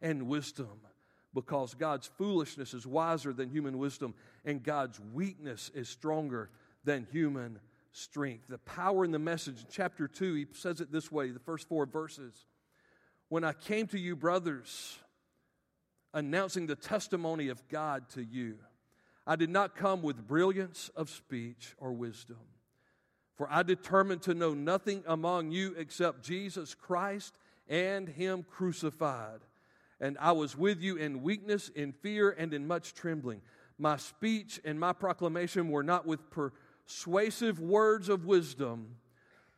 and 0.00 0.28
wisdom 0.28 0.82
because 1.34 1.74
God's 1.74 2.06
foolishness 2.16 2.74
is 2.74 2.86
wiser 2.86 3.32
than 3.32 3.50
human 3.50 3.76
wisdom 3.78 4.14
and 4.44 4.62
God's 4.62 5.00
weakness 5.12 5.72
is 5.74 5.88
stronger 5.88 6.48
than 6.84 7.08
human 7.10 7.58
strength. 7.90 8.44
The 8.48 8.58
power 8.58 9.04
in 9.04 9.10
the 9.10 9.18
message, 9.18 9.58
in 9.58 9.66
chapter 9.68 10.06
2, 10.06 10.34
he 10.34 10.46
says 10.52 10.80
it 10.80 10.92
this 10.92 11.10
way 11.10 11.32
the 11.32 11.40
first 11.40 11.68
four 11.68 11.86
verses. 11.86 12.46
When 13.32 13.44
I 13.44 13.54
came 13.54 13.86
to 13.86 13.98
you, 13.98 14.14
brothers, 14.14 14.98
announcing 16.12 16.66
the 16.66 16.76
testimony 16.76 17.48
of 17.48 17.66
God 17.68 18.10
to 18.10 18.22
you, 18.22 18.58
I 19.26 19.36
did 19.36 19.48
not 19.48 19.74
come 19.74 20.02
with 20.02 20.28
brilliance 20.28 20.90
of 20.94 21.08
speech 21.08 21.74
or 21.78 21.94
wisdom. 21.94 22.36
For 23.36 23.48
I 23.50 23.62
determined 23.62 24.20
to 24.24 24.34
know 24.34 24.52
nothing 24.52 25.02
among 25.06 25.50
you 25.50 25.74
except 25.78 26.22
Jesus 26.22 26.74
Christ 26.74 27.32
and 27.70 28.06
Him 28.06 28.42
crucified. 28.42 29.40
And 29.98 30.18
I 30.20 30.32
was 30.32 30.54
with 30.54 30.82
you 30.82 30.96
in 30.96 31.22
weakness, 31.22 31.70
in 31.70 31.92
fear, 31.92 32.32
and 32.32 32.52
in 32.52 32.66
much 32.66 32.92
trembling. 32.92 33.40
My 33.78 33.96
speech 33.96 34.60
and 34.62 34.78
my 34.78 34.92
proclamation 34.92 35.70
were 35.70 35.82
not 35.82 36.06
with 36.06 36.20
persuasive 36.28 37.58
words 37.60 38.10
of 38.10 38.26
wisdom, 38.26 38.96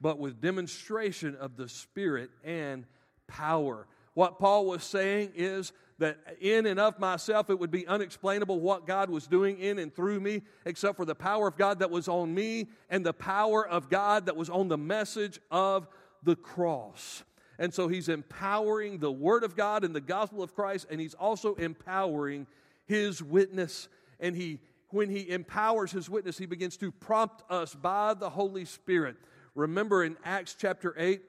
but 0.01 0.21
with 0.21 0.41
demonstration 0.41 1.35
of 1.35 1.57
the 1.57 1.69
Spirit 1.69 2.31
and 2.45 2.87
power. 3.27 3.87
What 4.15 4.39
Paul 4.39 4.67
was 4.67 4.85
saying 4.85 5.33
is 5.35 5.73
that 5.99 6.19
in 6.41 6.67
and 6.67 6.81
of 6.81 6.99
myself 6.99 7.51
it 7.51 7.59
would 7.59 7.71
be 7.71 7.87
unexplainable 7.87 8.61
what 8.61 8.87
God 8.87 9.11
was 9.11 9.27
doing 9.27 9.59
in 9.59 9.79
and 9.79 9.95
through 9.95 10.21
me, 10.21 10.43
except 10.65 10.97
for 10.97 11.05
the 11.05 11.15
power 11.15 11.49
of 11.49 11.57
God 11.57 11.79
that 11.81 11.91
was 11.91 12.09
on 12.09 12.35
me 12.35 12.69
and 12.91 13.05
the 13.05 13.13
power 13.13 13.67
of 13.67 13.89
God 13.89 14.27
that 14.27 14.37
was 14.37 14.51
on 14.51 14.69
the 14.69 14.79
message 14.79 15.41
of 15.51 15.87
the 16.23 16.37
cross. 16.37 17.23
And 17.59 17.73
so 17.73 17.87
he's 17.87 18.09
empowering 18.09 18.99
the 18.99 19.13
Word 19.13 19.45
of 19.45 19.55
God 19.55 19.85
and 19.85 19.95
the 19.95 20.01
gospel 20.01 20.43
of 20.43 20.55
Christ, 20.55 20.87
and 20.91 21.01
he's 21.01 21.15
also 21.15 21.55
empowering 21.55 22.47
his 22.87 23.23
witness. 23.23 23.89
And 24.19 24.35
he 24.35 24.59
when 24.95 25.11
he 25.11 25.29
empowers 25.29 25.91
his 25.91 26.09
witness, 26.09 26.39
he 26.39 26.47
begins 26.47 26.77
to 26.77 26.93
prompt 26.93 27.43
us 27.51 27.75
by 27.75 28.15
the 28.15 28.31
Holy 28.31 28.65
Spirit. 28.65 29.17
Remember 29.57 30.05
in 30.05 30.17
Acts 30.25 30.55
chapter 30.57 30.95
8, 30.97 31.21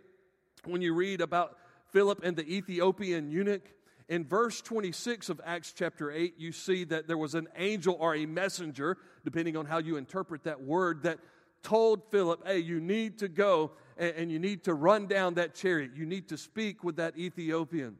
when 0.65 0.83
you 0.83 0.93
read 0.93 1.19
about 1.19 1.57
Philip 1.95 2.25
and 2.25 2.35
the 2.35 2.45
Ethiopian 2.53 3.31
eunuch, 3.31 3.71
in 4.09 4.25
verse 4.25 4.59
26 4.59 5.29
of 5.29 5.39
Acts 5.45 5.71
chapter 5.71 6.11
8, 6.11 6.33
you 6.37 6.51
see 6.51 6.83
that 6.83 7.07
there 7.07 7.17
was 7.17 7.35
an 7.35 7.47
angel 7.55 7.95
or 7.97 8.13
a 8.13 8.25
messenger, 8.25 8.97
depending 9.23 9.55
on 9.55 9.65
how 9.65 9.77
you 9.77 9.95
interpret 9.95 10.43
that 10.43 10.61
word, 10.61 11.03
that 11.03 11.19
told 11.63 12.03
Philip, 12.11 12.45
Hey, 12.45 12.59
you 12.59 12.81
need 12.81 13.19
to 13.19 13.29
go 13.29 13.71
and, 13.95 14.29
you 14.29 14.39
need 14.39 14.65
to 14.65 14.73
run 14.73 15.07
down 15.07 15.35
that 15.35 15.55
chariot. 15.55 15.91
You 15.95 16.05
need 16.05 16.27
to 16.27 16.37
speak 16.37 16.83
with 16.83 16.97
that 16.97 17.17
Ethiopian. 17.17 17.95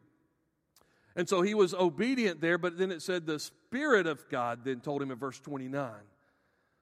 And 1.16 1.30
so 1.30 1.42
he 1.42 1.54
was 1.54 1.74
obedient 1.74 2.42
there, 2.42 2.58
but 2.58 2.78
then 2.78 2.92
it 2.92 3.02
said 3.02 3.26
the 3.26 3.40
Spirit 3.40 4.08
of 4.08 4.28
God 4.28 4.66
then 4.66 4.82
told 4.82 5.04
him 5.04 5.10
in 5.10 5.18
verse 5.18 5.40
29. 5.40 5.90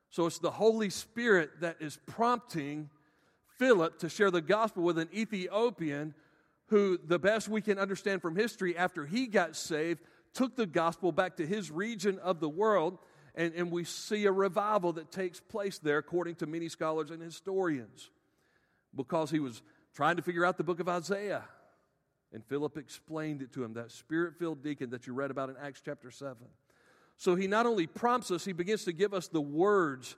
So 0.09 0.25
it's 0.25 0.39
the 0.39 0.49
Holy 0.49 0.89
Spirit 0.89 1.61
that 1.61 1.77
is 1.79 1.99
prompting 2.07 2.89
Philip 3.59 3.99
to 3.99 4.09
share 4.09 4.31
the 4.31 4.41
gospel 4.41 4.81
with 4.81 4.97
an 4.97 5.09
Ethiopian 5.13 6.15
who, 6.67 6.97
the 7.03 7.19
best 7.19 7.47
we 7.47 7.61
can 7.61 7.77
understand 7.77 8.21
from 8.21 8.35
history, 8.35 8.77
after 8.77 9.05
he 9.05 9.27
got 9.27 9.55
saved, 9.55 10.01
took 10.33 10.55
the 10.55 10.65
gospel 10.65 11.11
back 11.11 11.37
to 11.37 11.45
his 11.45 11.69
region 11.69 12.19
of 12.19 12.39
the 12.39 12.49
world. 12.49 12.97
And, 13.35 13.53
and 13.55 13.71
we 13.71 13.83
see 13.83 14.25
a 14.25 14.31
revival 14.31 14.93
that 14.93 15.11
takes 15.11 15.39
place 15.39 15.79
there, 15.79 15.97
according 15.97 16.35
to 16.35 16.45
many 16.45 16.69
scholars 16.69 17.09
and 17.11 17.21
historians, 17.21 18.09
because 18.95 19.31
he 19.31 19.39
was 19.39 19.61
trying 19.95 20.17
to 20.17 20.21
figure 20.21 20.45
out 20.45 20.57
the 20.57 20.63
book 20.63 20.79
of 20.79 20.87
Isaiah. 20.87 21.43
And 22.31 22.43
Philip 22.45 22.77
explained 22.77 23.41
it 23.41 23.53
to 23.53 23.63
him, 23.63 23.73
that 23.73 23.91
spirit 23.91 24.37
filled 24.39 24.63
deacon 24.63 24.89
that 24.91 25.05
you 25.05 25.13
read 25.13 25.31
about 25.31 25.49
in 25.49 25.55
Acts 25.61 25.81
chapter 25.83 26.09
7. 26.09 26.35
So 27.17 27.35
he 27.35 27.47
not 27.47 27.65
only 27.65 27.87
prompts 27.87 28.31
us, 28.31 28.43
he 28.43 28.53
begins 28.53 28.85
to 28.85 28.93
give 28.93 29.13
us 29.13 29.27
the 29.27 29.41
words 29.41 30.15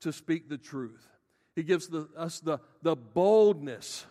to 0.00 0.12
speak 0.12 0.48
the 0.48 0.58
truth. 0.58 1.06
He 1.54 1.62
gives 1.62 1.88
the, 1.88 2.08
us 2.16 2.40
the, 2.40 2.58
the 2.82 2.96
boldness 2.96 4.06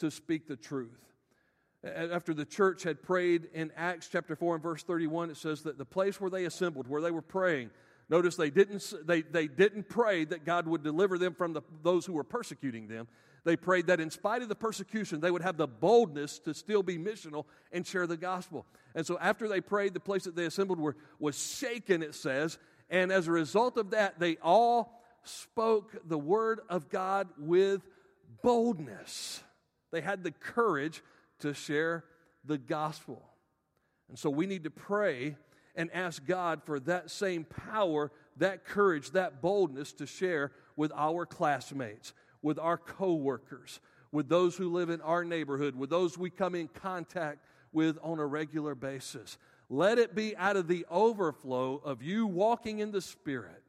to 0.00 0.10
speak 0.10 0.48
the 0.48 0.56
truth. 0.56 0.98
After 1.82 2.34
the 2.34 2.44
church 2.44 2.82
had 2.82 3.02
prayed 3.02 3.48
in 3.54 3.72
Acts 3.74 4.08
chapter 4.10 4.36
4 4.36 4.56
and 4.56 4.62
verse 4.62 4.82
31, 4.82 5.30
it 5.30 5.38
says 5.38 5.62
that 5.62 5.78
the 5.78 5.86
place 5.86 6.20
where 6.20 6.30
they 6.30 6.44
assembled, 6.44 6.88
where 6.88 7.00
they 7.00 7.10
were 7.10 7.22
praying, 7.22 7.70
notice 8.10 8.36
they 8.36 8.50
didn't, 8.50 8.92
they, 9.06 9.22
they 9.22 9.46
didn't 9.46 9.88
pray 9.88 10.24
that 10.26 10.44
God 10.44 10.66
would 10.66 10.82
deliver 10.82 11.16
them 11.16 11.34
from 11.34 11.54
the, 11.54 11.62
those 11.82 12.04
who 12.04 12.12
were 12.12 12.24
persecuting 12.24 12.86
them. 12.86 13.08
They 13.44 13.56
prayed 13.56 13.86
that 13.86 14.00
in 14.00 14.10
spite 14.10 14.42
of 14.42 14.50
the 14.50 14.54
persecution, 14.54 15.20
they 15.20 15.30
would 15.30 15.40
have 15.40 15.56
the 15.56 15.66
boldness 15.66 16.38
to 16.40 16.52
still 16.52 16.82
be 16.82 16.98
missional 16.98 17.46
and 17.72 17.86
share 17.86 18.06
the 18.06 18.18
gospel. 18.18 18.66
And 18.94 19.06
so 19.06 19.18
after 19.18 19.48
they 19.48 19.62
prayed, 19.62 19.94
the 19.94 20.00
place 20.00 20.24
that 20.24 20.36
they 20.36 20.44
assembled 20.44 20.78
were, 20.78 20.96
was 21.18 21.38
shaken, 21.58 22.02
it 22.02 22.14
says. 22.14 22.58
And 22.90 23.10
as 23.10 23.26
a 23.26 23.32
result 23.32 23.78
of 23.78 23.92
that, 23.92 24.20
they 24.20 24.36
all 24.42 25.02
spoke 25.22 25.96
the 26.06 26.18
word 26.18 26.60
of 26.68 26.90
God 26.90 27.28
with 27.38 27.80
boldness. 28.42 29.42
They 29.90 30.00
had 30.00 30.22
the 30.22 30.30
courage 30.30 31.02
to 31.40 31.54
share 31.54 32.04
the 32.44 32.58
gospel. 32.58 33.22
And 34.08 34.18
so 34.18 34.30
we 34.30 34.46
need 34.46 34.64
to 34.64 34.70
pray 34.70 35.36
and 35.76 35.90
ask 35.92 36.24
God 36.26 36.62
for 36.64 36.80
that 36.80 37.10
same 37.10 37.44
power, 37.44 38.10
that 38.36 38.64
courage, 38.64 39.12
that 39.12 39.40
boldness 39.40 39.92
to 39.94 40.06
share 40.06 40.52
with 40.76 40.92
our 40.94 41.26
classmates, 41.26 42.12
with 42.42 42.58
our 42.58 42.76
coworkers, 42.76 43.80
with 44.12 44.28
those 44.28 44.56
who 44.56 44.72
live 44.72 44.90
in 44.90 45.00
our 45.00 45.24
neighborhood, 45.24 45.76
with 45.76 45.90
those 45.90 46.18
we 46.18 46.30
come 46.30 46.54
in 46.54 46.68
contact 46.68 47.38
with 47.72 47.98
on 48.02 48.18
a 48.18 48.26
regular 48.26 48.74
basis. 48.74 49.38
Let 49.68 49.98
it 49.98 50.16
be 50.16 50.36
out 50.36 50.56
of 50.56 50.66
the 50.66 50.84
overflow 50.90 51.76
of 51.76 52.02
you 52.02 52.26
walking 52.26 52.80
in 52.80 52.90
the 52.90 53.00
Spirit 53.00 53.62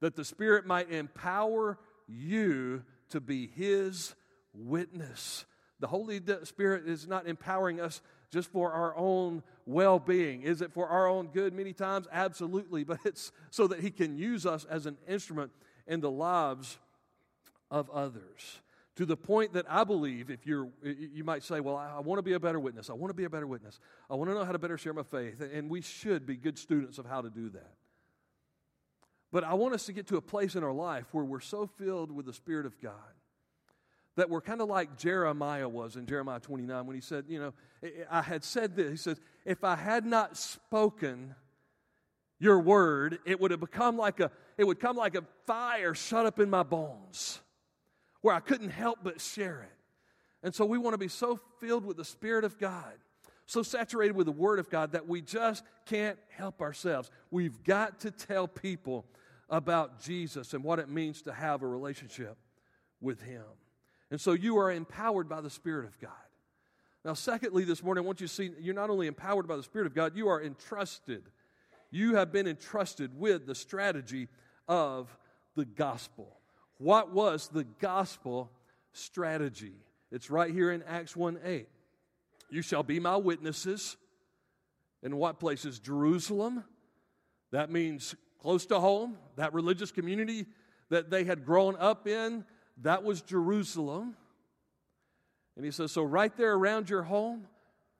that 0.00 0.16
the 0.16 0.24
Spirit 0.24 0.66
might 0.66 0.90
empower 0.90 1.78
you 2.06 2.82
to 3.10 3.20
be 3.20 3.46
His 3.46 4.14
witness. 4.54 5.44
The 5.80 5.86
Holy 5.88 6.20
Spirit 6.44 6.88
is 6.88 7.06
not 7.06 7.26
empowering 7.26 7.80
us 7.80 8.00
just 8.30 8.50
for 8.50 8.72
our 8.72 8.96
own 8.96 9.42
well 9.66 9.98
being. 9.98 10.42
Is 10.42 10.60
it 10.60 10.72
for 10.72 10.88
our 10.88 11.06
own 11.06 11.28
good 11.28 11.52
many 11.52 11.72
times? 11.72 12.06
Absolutely. 12.12 12.84
But 12.84 12.98
it's 13.04 13.32
so 13.50 13.66
that 13.68 13.80
He 13.80 13.90
can 13.90 14.16
use 14.16 14.46
us 14.46 14.64
as 14.64 14.86
an 14.86 14.96
instrument 15.08 15.52
in 15.86 16.00
the 16.00 16.10
lives 16.10 16.78
of 17.70 17.90
others. 17.90 18.60
To 18.96 19.04
the 19.04 19.16
point 19.16 19.54
that 19.54 19.66
I 19.68 19.82
believe, 19.82 20.30
if 20.30 20.46
you're, 20.46 20.68
you 20.82 21.24
might 21.24 21.42
say, 21.42 21.58
Well, 21.60 21.76
I 21.76 21.98
want 22.00 22.18
to 22.18 22.22
be 22.22 22.34
a 22.34 22.40
better 22.40 22.60
witness. 22.60 22.90
I 22.90 22.92
want 22.92 23.10
to 23.10 23.14
be 23.14 23.24
a 23.24 23.30
better 23.30 23.46
witness. 23.46 23.80
I 24.08 24.14
want 24.14 24.30
to 24.30 24.34
know 24.34 24.44
how 24.44 24.52
to 24.52 24.58
better 24.58 24.78
share 24.78 24.92
my 24.92 25.02
faith. 25.02 25.40
And 25.40 25.68
we 25.68 25.80
should 25.80 26.26
be 26.26 26.36
good 26.36 26.58
students 26.58 26.98
of 26.98 27.06
how 27.06 27.20
to 27.20 27.30
do 27.30 27.50
that. 27.50 27.74
But 29.32 29.42
I 29.42 29.54
want 29.54 29.74
us 29.74 29.86
to 29.86 29.92
get 29.92 30.06
to 30.08 30.16
a 30.16 30.22
place 30.22 30.54
in 30.54 30.62
our 30.62 30.72
life 30.72 31.06
where 31.10 31.24
we're 31.24 31.40
so 31.40 31.66
filled 31.66 32.12
with 32.12 32.24
the 32.24 32.32
Spirit 32.32 32.66
of 32.66 32.80
God 32.80 32.92
that 34.16 34.30
we're 34.30 34.40
kind 34.40 34.60
of 34.60 34.68
like 34.68 34.96
Jeremiah 34.96 35.68
was 35.68 35.96
in 35.96 36.06
Jeremiah 36.06 36.40
29 36.40 36.86
when 36.86 36.94
he 36.94 37.00
said, 37.00 37.24
You 37.28 37.40
know, 37.40 37.52
I 38.10 38.22
had 38.22 38.44
said 38.44 38.76
this. 38.76 38.90
He 38.90 38.96
says, 38.96 39.20
If 39.44 39.64
I 39.64 39.76
had 39.76 40.06
not 40.06 40.36
spoken 40.36 41.34
your 42.38 42.60
word, 42.60 43.18
it 43.24 43.40
would 43.40 43.50
have 43.50 43.60
become 43.60 43.96
like 43.96 44.20
a, 44.20 44.30
it 44.56 44.64
would 44.64 44.80
come 44.80 44.96
like 44.96 45.14
a 45.14 45.24
fire 45.46 45.94
shut 45.94 46.26
up 46.26 46.38
in 46.38 46.50
my 46.50 46.62
bones 46.62 47.40
where 48.20 48.34
I 48.34 48.40
couldn't 48.40 48.70
help 48.70 49.00
but 49.02 49.20
share 49.20 49.62
it. 49.62 49.76
And 50.42 50.54
so 50.54 50.64
we 50.64 50.78
want 50.78 50.94
to 50.94 50.98
be 50.98 51.08
so 51.08 51.40
filled 51.58 51.84
with 51.84 51.96
the 51.96 52.04
Spirit 52.04 52.44
of 52.44 52.58
God, 52.58 52.92
so 53.46 53.62
saturated 53.62 54.14
with 54.14 54.26
the 54.26 54.32
Word 54.32 54.58
of 54.58 54.70
God 54.70 54.92
that 54.92 55.08
we 55.08 55.22
just 55.22 55.64
can't 55.86 56.18
help 56.28 56.60
ourselves. 56.60 57.10
We've 57.30 57.62
got 57.64 58.00
to 58.00 58.10
tell 58.10 58.46
people 58.46 59.06
about 59.48 60.02
Jesus 60.02 60.54
and 60.54 60.62
what 60.62 60.78
it 60.78 60.88
means 60.88 61.22
to 61.22 61.32
have 61.32 61.62
a 61.62 61.66
relationship 61.66 62.36
with 63.00 63.22
Him. 63.22 63.44
And 64.10 64.20
so 64.20 64.32
you 64.32 64.58
are 64.58 64.70
empowered 64.70 65.28
by 65.28 65.40
the 65.40 65.50
Spirit 65.50 65.86
of 65.86 65.98
God. 65.98 66.10
Now, 67.04 67.14
secondly, 67.14 67.64
this 67.64 67.82
morning, 67.82 68.04
I 68.04 68.06
want 68.06 68.20
you 68.20 68.26
to 68.26 68.32
see 68.32 68.50
you're 68.60 68.74
not 68.74 68.90
only 68.90 69.06
empowered 69.06 69.46
by 69.46 69.56
the 69.56 69.62
Spirit 69.62 69.86
of 69.86 69.94
God, 69.94 70.16
you 70.16 70.28
are 70.28 70.42
entrusted. 70.42 71.24
You 71.90 72.14
have 72.16 72.32
been 72.32 72.46
entrusted 72.46 73.18
with 73.18 73.46
the 73.46 73.54
strategy 73.54 74.28
of 74.66 75.16
the 75.54 75.64
gospel. 75.64 76.38
What 76.78 77.12
was 77.12 77.48
the 77.48 77.64
gospel 77.64 78.50
strategy? 78.92 79.74
It's 80.10 80.30
right 80.30 80.50
here 80.50 80.70
in 80.70 80.82
Acts 80.84 81.14
1 81.14 81.40
8. 81.44 81.68
You 82.50 82.62
shall 82.62 82.82
be 82.82 83.00
my 83.00 83.16
witnesses. 83.16 83.96
In 85.02 85.16
what 85.16 85.38
places? 85.38 85.78
Jerusalem. 85.78 86.64
That 87.52 87.70
means 87.70 88.14
close 88.40 88.66
to 88.66 88.80
home, 88.80 89.16
that 89.36 89.52
religious 89.54 89.90
community 89.90 90.46
that 90.90 91.10
they 91.10 91.24
had 91.24 91.44
grown 91.44 91.76
up 91.76 92.06
in, 92.06 92.44
that 92.82 93.02
was 93.02 93.22
Jerusalem. 93.22 94.16
And 95.56 95.64
he 95.64 95.70
says, 95.70 95.92
So, 95.92 96.02
right 96.02 96.34
there 96.36 96.54
around 96.54 96.90
your 96.90 97.02
home, 97.02 97.46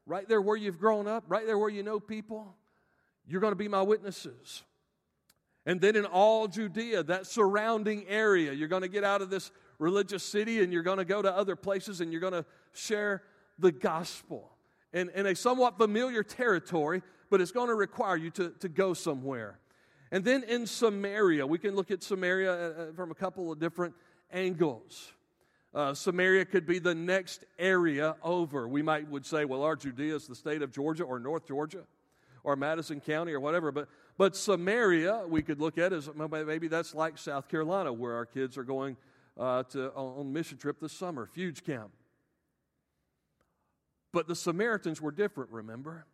right 0.06 0.28
there 0.28 0.40
where 0.40 0.56
you've 0.56 0.78
grown 0.78 1.06
up, 1.06 1.24
right 1.28 1.46
there 1.46 1.58
where 1.58 1.70
you 1.70 1.82
know 1.82 2.00
people, 2.00 2.54
you're 3.26 3.40
going 3.40 3.52
to 3.52 3.56
be 3.56 3.68
my 3.68 3.82
witnesses. 3.82 4.62
And 5.66 5.80
then 5.80 5.96
in 5.96 6.04
all 6.04 6.46
Judea, 6.46 7.04
that 7.04 7.26
surrounding 7.26 8.06
area, 8.06 8.52
you're 8.52 8.68
going 8.68 8.82
to 8.82 8.88
get 8.88 9.02
out 9.02 9.22
of 9.22 9.30
this 9.30 9.50
religious 9.78 10.22
city 10.22 10.62
and 10.62 10.72
you're 10.72 10.82
going 10.82 10.98
to 10.98 11.06
go 11.06 11.22
to 11.22 11.34
other 11.34 11.56
places 11.56 12.00
and 12.00 12.12
you're 12.12 12.20
going 12.20 12.34
to 12.34 12.44
share 12.72 13.22
the 13.58 13.72
gospel. 13.72 14.50
In, 14.92 15.10
in 15.10 15.26
a 15.26 15.34
somewhat 15.34 15.76
familiar 15.76 16.22
territory, 16.22 17.02
but 17.30 17.40
it's 17.40 17.50
going 17.50 17.68
to 17.68 17.74
require 17.74 18.16
you 18.16 18.30
to, 18.30 18.50
to 18.60 18.68
go 18.68 18.94
somewhere. 18.94 19.58
And 20.12 20.24
then 20.24 20.44
in 20.44 20.66
Samaria, 20.66 21.44
we 21.44 21.58
can 21.58 21.74
look 21.74 21.90
at 21.90 22.02
Samaria 22.02 22.52
uh, 22.52 22.54
uh, 22.54 22.92
from 22.92 23.10
a 23.10 23.14
couple 23.14 23.50
of 23.50 23.58
different 23.58 23.94
angles. 24.34 25.12
Uh, 25.74 25.94
Samaria 25.94 26.44
could 26.44 26.66
be 26.66 26.78
the 26.78 26.94
next 26.94 27.44
area 27.58 28.16
over. 28.22 28.68
We 28.68 28.82
might 28.82 29.08
would 29.10 29.26
say, 29.26 29.44
well, 29.44 29.62
our 29.62 29.74
Judea 29.76 30.14
is 30.14 30.26
the 30.26 30.34
state 30.34 30.62
of 30.62 30.70
Georgia 30.70 31.04
or 31.04 31.18
North 31.18 31.46
Georgia 31.46 31.84
or 32.44 32.54
Madison 32.54 33.00
County 33.00 33.32
or 33.32 33.40
whatever. 33.40 33.72
But, 33.72 33.88
but 34.16 34.36
Samaria, 34.36 35.24
we 35.28 35.42
could 35.42 35.60
look 35.60 35.78
at 35.78 35.92
as 35.92 36.08
maybe 36.14 36.68
that's 36.68 36.94
like 36.94 37.18
South 37.18 37.48
Carolina, 37.48 37.92
where 37.92 38.14
our 38.14 38.26
kids 38.26 38.56
are 38.56 38.62
going 38.62 38.96
uh, 39.38 39.64
to, 39.64 39.90
on 39.94 40.32
mission 40.32 40.58
trip 40.58 40.78
this 40.78 40.92
summer, 40.92 41.28
Fuge 41.34 41.64
Camp. 41.64 41.90
But 44.12 44.28
the 44.28 44.36
Samaritans 44.36 45.00
were 45.00 45.10
different, 45.10 45.50
remember? 45.50 46.06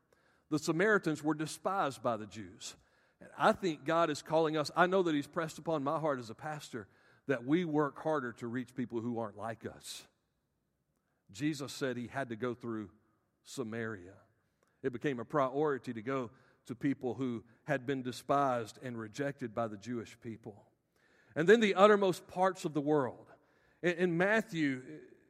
The 0.50 0.58
Samaritans 0.58 1.22
were 1.22 1.34
despised 1.34 2.02
by 2.02 2.16
the 2.16 2.24
Jews. 2.24 2.76
And 3.20 3.28
I 3.36 3.52
think 3.52 3.84
God 3.84 4.08
is 4.08 4.22
calling 4.22 4.56
us. 4.56 4.70
I 4.74 4.86
know 4.86 5.02
that 5.02 5.14
He's 5.14 5.26
pressed 5.26 5.58
upon 5.58 5.84
my 5.84 5.98
heart 5.98 6.18
as 6.18 6.30
a 6.30 6.34
pastor 6.34 6.86
that 7.26 7.44
we 7.44 7.64
work 7.64 8.02
harder 8.02 8.32
to 8.32 8.46
reach 8.46 8.74
people 8.74 9.00
who 9.00 9.18
aren't 9.18 9.36
like 9.36 9.64
us. 9.66 10.02
Jesus 11.32 11.72
said 11.72 11.96
He 11.96 12.08
had 12.08 12.28
to 12.30 12.36
go 12.36 12.54
through 12.54 12.90
Samaria. 13.44 14.14
It 14.82 14.92
became 14.92 15.20
a 15.20 15.24
priority 15.24 15.92
to 15.92 16.02
go 16.02 16.30
to 16.66 16.74
people 16.74 17.14
who 17.14 17.42
had 17.64 17.86
been 17.86 18.02
despised 18.02 18.78
and 18.82 18.98
rejected 18.98 19.54
by 19.54 19.68
the 19.68 19.76
Jewish 19.76 20.16
people. 20.22 20.64
And 21.36 21.48
then 21.48 21.60
the 21.60 21.74
uttermost 21.74 22.26
parts 22.26 22.64
of 22.64 22.74
the 22.74 22.80
world. 22.80 23.26
In, 23.82 24.16
Matthew, 24.16 24.82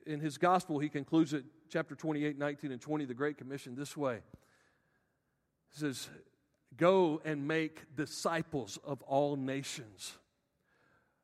in 0.06 0.20
his 0.20 0.38
gospel, 0.38 0.78
he 0.78 0.88
concludes 0.88 1.32
it, 1.34 1.44
chapter 1.68 1.94
28, 1.94 2.38
19, 2.38 2.72
and 2.72 2.80
20, 2.80 3.04
the 3.04 3.14
Great 3.14 3.38
Commission, 3.38 3.74
this 3.74 3.96
way. 3.96 4.20
He 5.72 5.78
says, 5.78 6.08
Go 6.76 7.20
and 7.24 7.46
make 7.46 7.96
disciples 7.96 8.78
of 8.84 9.02
all 9.02 9.36
nations, 9.36 10.16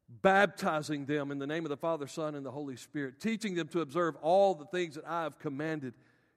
baptizing 0.09 1.07
them 1.07 1.31
in 1.31 1.39
the 1.39 1.47
name 1.47 1.65
of 1.65 1.69
the 1.69 1.77
Father, 1.77 2.07
Son, 2.07 2.35
and 2.35 2.47
the 2.47 2.51
Holy 2.51 2.77
Spirit, 2.77 3.21
teaching 3.21 3.55
them 3.55 3.69
to 3.69 3.81
observe 3.81 4.17
all 4.17 4.55
the 4.55 4.67
things 4.67 4.95
that 4.95 5.07
I 5.07 5.23
have 5.23 5.39
commanded 5.39 5.95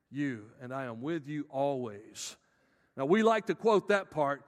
you, 0.10 0.46
and 0.62 0.74
I 0.74 0.86
am 0.86 1.02
with 1.02 1.28
you 1.28 1.46
always. 1.50 2.36
Now, 2.98 3.06
we 3.06 3.24
like 3.24 3.46
to 3.48 3.56
quote 3.56 3.90
that 3.90 4.10
part. 4.10 4.44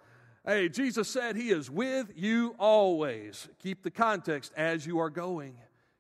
Hey, 0.46 0.70
Jesus 0.70 1.08
said 1.08 1.36
he 1.36 1.52
is 1.52 1.70
with 1.70 2.12
you 2.16 2.56
always. 2.58 3.48
Keep 3.60 3.84
the 3.84 3.92
context 3.92 4.52
as 4.58 4.86
you 4.86 5.00
are 5.00 5.12
going. 5.12 5.56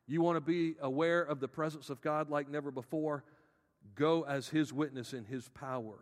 You 0.07 0.21
want 0.21 0.38
to 0.38 0.41
be 0.41 0.75
aware 0.81 1.21
of 1.21 1.39
the 1.39 1.47
presence 1.47 1.89
of 1.89 2.01
God 2.01 2.29
like 2.29 2.49
never 2.49 2.71
before? 2.71 3.23
Go 3.95 4.23
as 4.23 4.49
his 4.49 4.73
witness 4.73 5.13
in 5.13 5.25
his 5.25 5.47
power. 5.49 5.99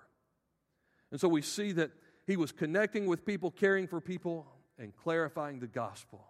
And 1.11 1.19
so 1.19 1.27
we 1.27 1.41
see 1.41 1.73
that 1.73 1.91
he 2.25 2.37
was 2.37 2.51
connecting 2.51 3.07
with 3.07 3.25
people, 3.25 3.51
caring 3.51 3.87
for 3.87 3.99
people, 3.99 4.47
and 4.77 4.95
clarifying 4.95 5.59
the 5.59 5.67
gospel. 5.67 6.25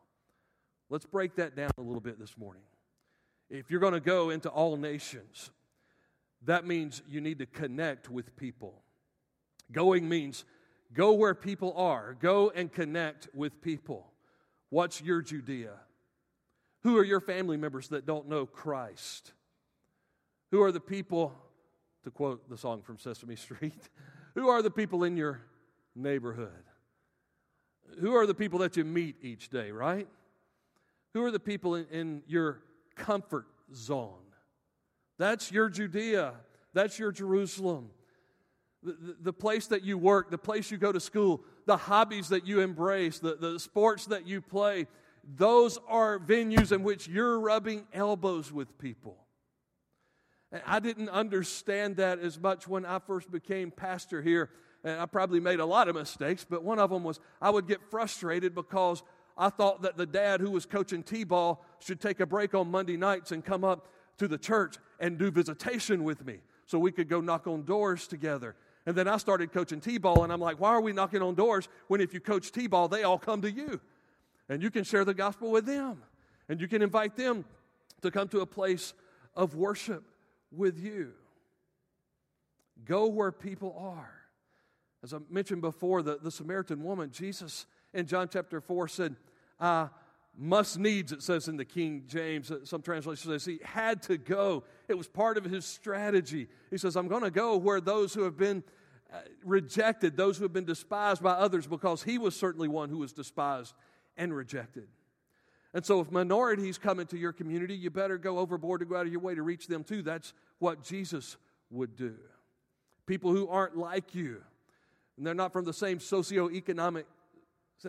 Let's 0.89 1.05
break 1.05 1.35
that 1.35 1.55
down 1.55 1.71
a 1.77 1.81
little 1.81 2.01
bit 2.01 2.19
this 2.19 2.37
morning. 2.37 2.63
If 3.49 3.69
you're 3.69 3.79
going 3.79 3.93
to 3.93 3.99
go 3.99 4.29
into 4.29 4.49
all 4.49 4.75
nations, 4.75 5.51
that 6.45 6.65
means 6.65 7.01
you 7.07 7.21
need 7.21 7.39
to 7.39 7.45
connect 7.45 8.09
with 8.09 8.35
people. 8.35 8.81
Going 9.71 10.09
means 10.09 10.45
go 10.93 11.13
where 11.13 11.35
people 11.35 11.73
are, 11.75 12.15
go 12.19 12.51
and 12.53 12.71
connect 12.71 13.27
with 13.33 13.61
people. 13.61 14.11
What's 14.69 15.01
your 15.01 15.21
Judea? 15.21 15.73
Who 16.83 16.97
are 16.97 17.03
your 17.03 17.19
family 17.19 17.57
members 17.57 17.89
that 17.89 18.05
don't 18.05 18.27
know 18.27 18.45
Christ? 18.45 19.33
Who 20.51 20.63
are 20.63 20.71
the 20.71 20.79
people, 20.79 21.33
to 22.03 22.11
quote 22.11 22.49
the 22.49 22.57
song 22.57 22.81
from 22.81 22.97
Sesame 22.97 23.35
Street, 23.35 23.89
who 24.33 24.49
are 24.49 24.61
the 24.61 24.71
people 24.71 25.03
in 25.03 25.17
your 25.17 25.41
neighborhood? 25.95 26.63
Who 27.99 28.15
are 28.15 28.25
the 28.25 28.35
people 28.35 28.59
that 28.59 28.77
you 28.77 28.85
meet 28.85 29.17
each 29.21 29.49
day, 29.49 29.71
right? 29.71 30.07
Who 31.13 31.23
are 31.25 31.31
the 31.31 31.39
people 31.39 31.75
in, 31.75 31.85
in 31.91 32.23
your 32.27 32.61
comfort 32.95 33.47
zone? 33.73 34.13
That's 35.17 35.51
your 35.51 35.69
Judea. 35.69 36.33
That's 36.73 36.97
your 36.99 37.11
Jerusalem. 37.11 37.89
The, 38.83 38.93
the, 38.93 39.15
the, 39.21 39.33
place 39.33 39.67
that 39.67 39.83
you 39.83 39.97
work, 39.97 40.31
the 40.31 40.37
place 40.37 40.71
you 40.71 40.77
go 40.77 40.91
to 40.91 41.01
school, 41.01 41.41
the 41.65 41.75
hobbies 41.75 42.29
that 42.29 42.47
you 42.47 42.61
embrace, 42.61 43.19
the, 43.19 43.35
the 43.35 43.59
sports 43.59 44.05
that 44.05 44.25
you 44.25 44.39
play, 44.39 44.87
those 45.35 45.77
are 45.87 46.17
venues 46.17 46.71
in 46.71 46.83
which 46.83 47.07
you're 47.07 47.39
rubbing 47.39 47.85
elbows 47.93 48.53
with 48.53 48.77
people. 48.77 49.17
And 50.51 50.61
I 50.65 50.79
didn't 50.79 51.09
understand 51.09 51.97
that 51.97 52.19
as 52.19 52.39
much 52.39 52.67
when 52.67 52.85
I 52.85 52.99
first 52.99 53.29
became 53.29 53.69
pastor 53.69 54.21
here 54.21 54.49
and 54.83 54.99
I 54.99 55.05
probably 55.05 55.41
made 55.41 55.59
a 55.59 55.65
lot 55.65 55.89
of 55.89 55.95
mistakes, 55.95 56.45
but 56.49 56.63
one 56.63 56.79
of 56.79 56.89
them 56.89 57.03
was 57.03 57.19
I 57.41 57.49
would 57.49 57.67
get 57.67 57.81
frustrated 57.91 58.55
because 58.55 59.03
I 59.39 59.49
thought 59.49 59.83
that 59.83 59.95
the 59.95 60.05
dad 60.05 60.41
who 60.41 60.51
was 60.51 60.65
coaching 60.65 61.01
T 61.01 61.23
ball 61.23 61.63
should 61.79 62.01
take 62.01 62.19
a 62.19 62.25
break 62.25 62.53
on 62.53 62.69
Monday 62.69 62.97
nights 62.97 63.31
and 63.31 63.43
come 63.43 63.63
up 63.63 63.87
to 64.17 64.27
the 64.27 64.37
church 64.37 64.75
and 64.99 65.17
do 65.17 65.31
visitation 65.31 66.03
with 66.03 66.25
me 66.25 66.39
so 66.65 66.77
we 66.77 66.91
could 66.91 67.07
go 67.07 67.21
knock 67.21 67.47
on 67.47 67.63
doors 67.63 68.05
together. 68.05 68.55
And 68.85 68.97
then 68.97 69.07
I 69.07 69.15
started 69.15 69.53
coaching 69.53 69.79
T 69.79 69.97
ball, 69.97 70.25
and 70.25 70.33
I'm 70.33 70.41
like, 70.41 70.59
why 70.59 70.69
are 70.71 70.81
we 70.81 70.91
knocking 70.91 71.21
on 71.21 71.35
doors 71.35 71.69
when 71.87 72.01
if 72.01 72.13
you 72.13 72.19
coach 72.19 72.51
T 72.51 72.67
ball, 72.67 72.89
they 72.89 73.03
all 73.03 73.17
come 73.17 73.41
to 73.43 73.51
you? 73.51 73.79
And 74.49 74.61
you 74.61 74.69
can 74.69 74.83
share 74.83 75.05
the 75.05 75.13
gospel 75.13 75.51
with 75.51 75.65
them. 75.65 76.03
And 76.49 76.59
you 76.59 76.67
can 76.67 76.81
invite 76.81 77.15
them 77.15 77.45
to 78.01 78.11
come 78.11 78.27
to 78.29 78.41
a 78.41 78.45
place 78.45 78.93
of 79.35 79.55
worship 79.55 80.03
with 80.51 80.77
you. 80.77 81.13
Go 82.83 83.07
where 83.07 83.31
people 83.31 83.75
are. 83.79 84.11
As 85.01 85.13
I 85.13 85.19
mentioned 85.29 85.61
before, 85.61 86.01
the, 86.01 86.17
the 86.21 86.31
Samaritan 86.31 86.83
woman, 86.83 87.11
Jesus 87.11 87.67
in 87.93 88.05
John 88.05 88.27
chapter 88.31 88.59
4 88.59 88.87
said, 88.87 89.15
uh, 89.59 89.87
must 90.37 90.79
needs, 90.79 91.11
it 91.11 91.21
says 91.21 91.47
in 91.47 91.57
the 91.57 91.65
King 91.65 92.03
James, 92.07 92.49
uh, 92.49 92.63
some 92.63 92.81
translations 92.81 93.29
says 93.29 93.45
he 93.45 93.59
had 93.63 94.01
to 94.03 94.17
go. 94.17 94.63
It 94.87 94.97
was 94.97 95.07
part 95.07 95.37
of 95.37 95.43
his 95.43 95.65
strategy. 95.65 96.47
He 96.69 96.77
says, 96.77 96.95
I'm 96.95 97.09
going 97.09 97.23
to 97.23 97.31
go 97.31 97.57
where 97.57 97.81
those 97.81 98.13
who 98.13 98.23
have 98.23 98.37
been 98.37 98.63
uh, 99.13 99.17
rejected, 99.43 100.15
those 100.15 100.37
who 100.37 100.43
have 100.43 100.53
been 100.53 100.65
despised 100.65 101.21
by 101.21 101.31
others, 101.31 101.67
because 101.67 102.03
he 102.03 102.17
was 102.17 102.35
certainly 102.35 102.67
one 102.69 102.89
who 102.89 102.99
was 102.99 103.11
despised 103.11 103.73
and 104.15 104.33
rejected. 104.33 104.87
And 105.73 105.85
so, 105.85 105.99
if 105.99 106.11
minorities 106.11 106.77
come 106.77 106.99
into 106.99 107.17
your 107.17 107.33
community, 107.33 107.75
you 107.75 107.89
better 107.89 108.17
go 108.17 108.39
overboard 108.39 108.79
to 108.79 108.85
go 108.85 108.95
out 108.95 109.05
of 109.05 109.11
your 109.11 109.21
way 109.21 109.35
to 109.35 109.43
reach 109.43 109.67
them 109.67 109.83
too. 109.83 110.01
That's 110.01 110.33
what 110.57 110.83
Jesus 110.83 111.37
would 111.69 111.95
do. 111.95 112.15
People 113.05 113.31
who 113.31 113.47
aren't 113.47 113.77
like 113.77 114.15
you, 114.15 114.41
and 115.17 115.27
they're 115.27 115.35
not 115.35 115.53
from 115.53 115.65
the 115.65 115.73
same 115.73 115.99
socioeconomic. 115.99 117.03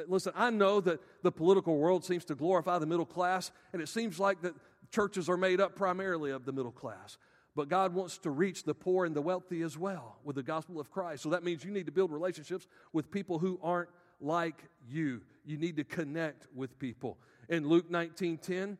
Listen, 0.06 0.32
I 0.36 0.50
know 0.50 0.80
that 0.80 1.00
the 1.22 1.32
political 1.32 1.76
world 1.76 2.04
seems 2.04 2.24
to 2.26 2.34
glorify 2.34 2.78
the 2.78 2.86
middle 2.86 3.06
class, 3.06 3.50
and 3.72 3.82
it 3.82 3.88
seems 3.88 4.20
like 4.20 4.42
that 4.42 4.54
churches 4.90 5.28
are 5.28 5.36
made 5.36 5.60
up 5.60 5.74
primarily 5.74 6.30
of 6.30 6.44
the 6.44 6.52
middle 6.52 6.72
class. 6.72 7.18
But 7.56 7.68
God 7.68 7.94
wants 7.94 8.18
to 8.18 8.30
reach 8.30 8.62
the 8.62 8.74
poor 8.74 9.04
and 9.04 9.14
the 9.14 9.22
wealthy 9.22 9.62
as 9.62 9.76
well 9.76 10.18
with 10.24 10.36
the 10.36 10.42
gospel 10.42 10.80
of 10.80 10.90
Christ. 10.90 11.22
So 11.22 11.30
that 11.30 11.42
means 11.42 11.64
you 11.64 11.72
need 11.72 11.86
to 11.86 11.92
build 11.92 12.12
relationships 12.12 12.66
with 12.92 13.10
people 13.10 13.38
who 13.38 13.58
aren't 13.62 13.88
like 14.20 14.64
you. 14.88 15.22
You 15.44 15.58
need 15.58 15.76
to 15.76 15.84
connect 15.84 16.46
with 16.54 16.78
people 16.78 17.18
in 17.48 17.66
Luke 17.68 17.90
19 17.90 18.38
10. 18.38 18.78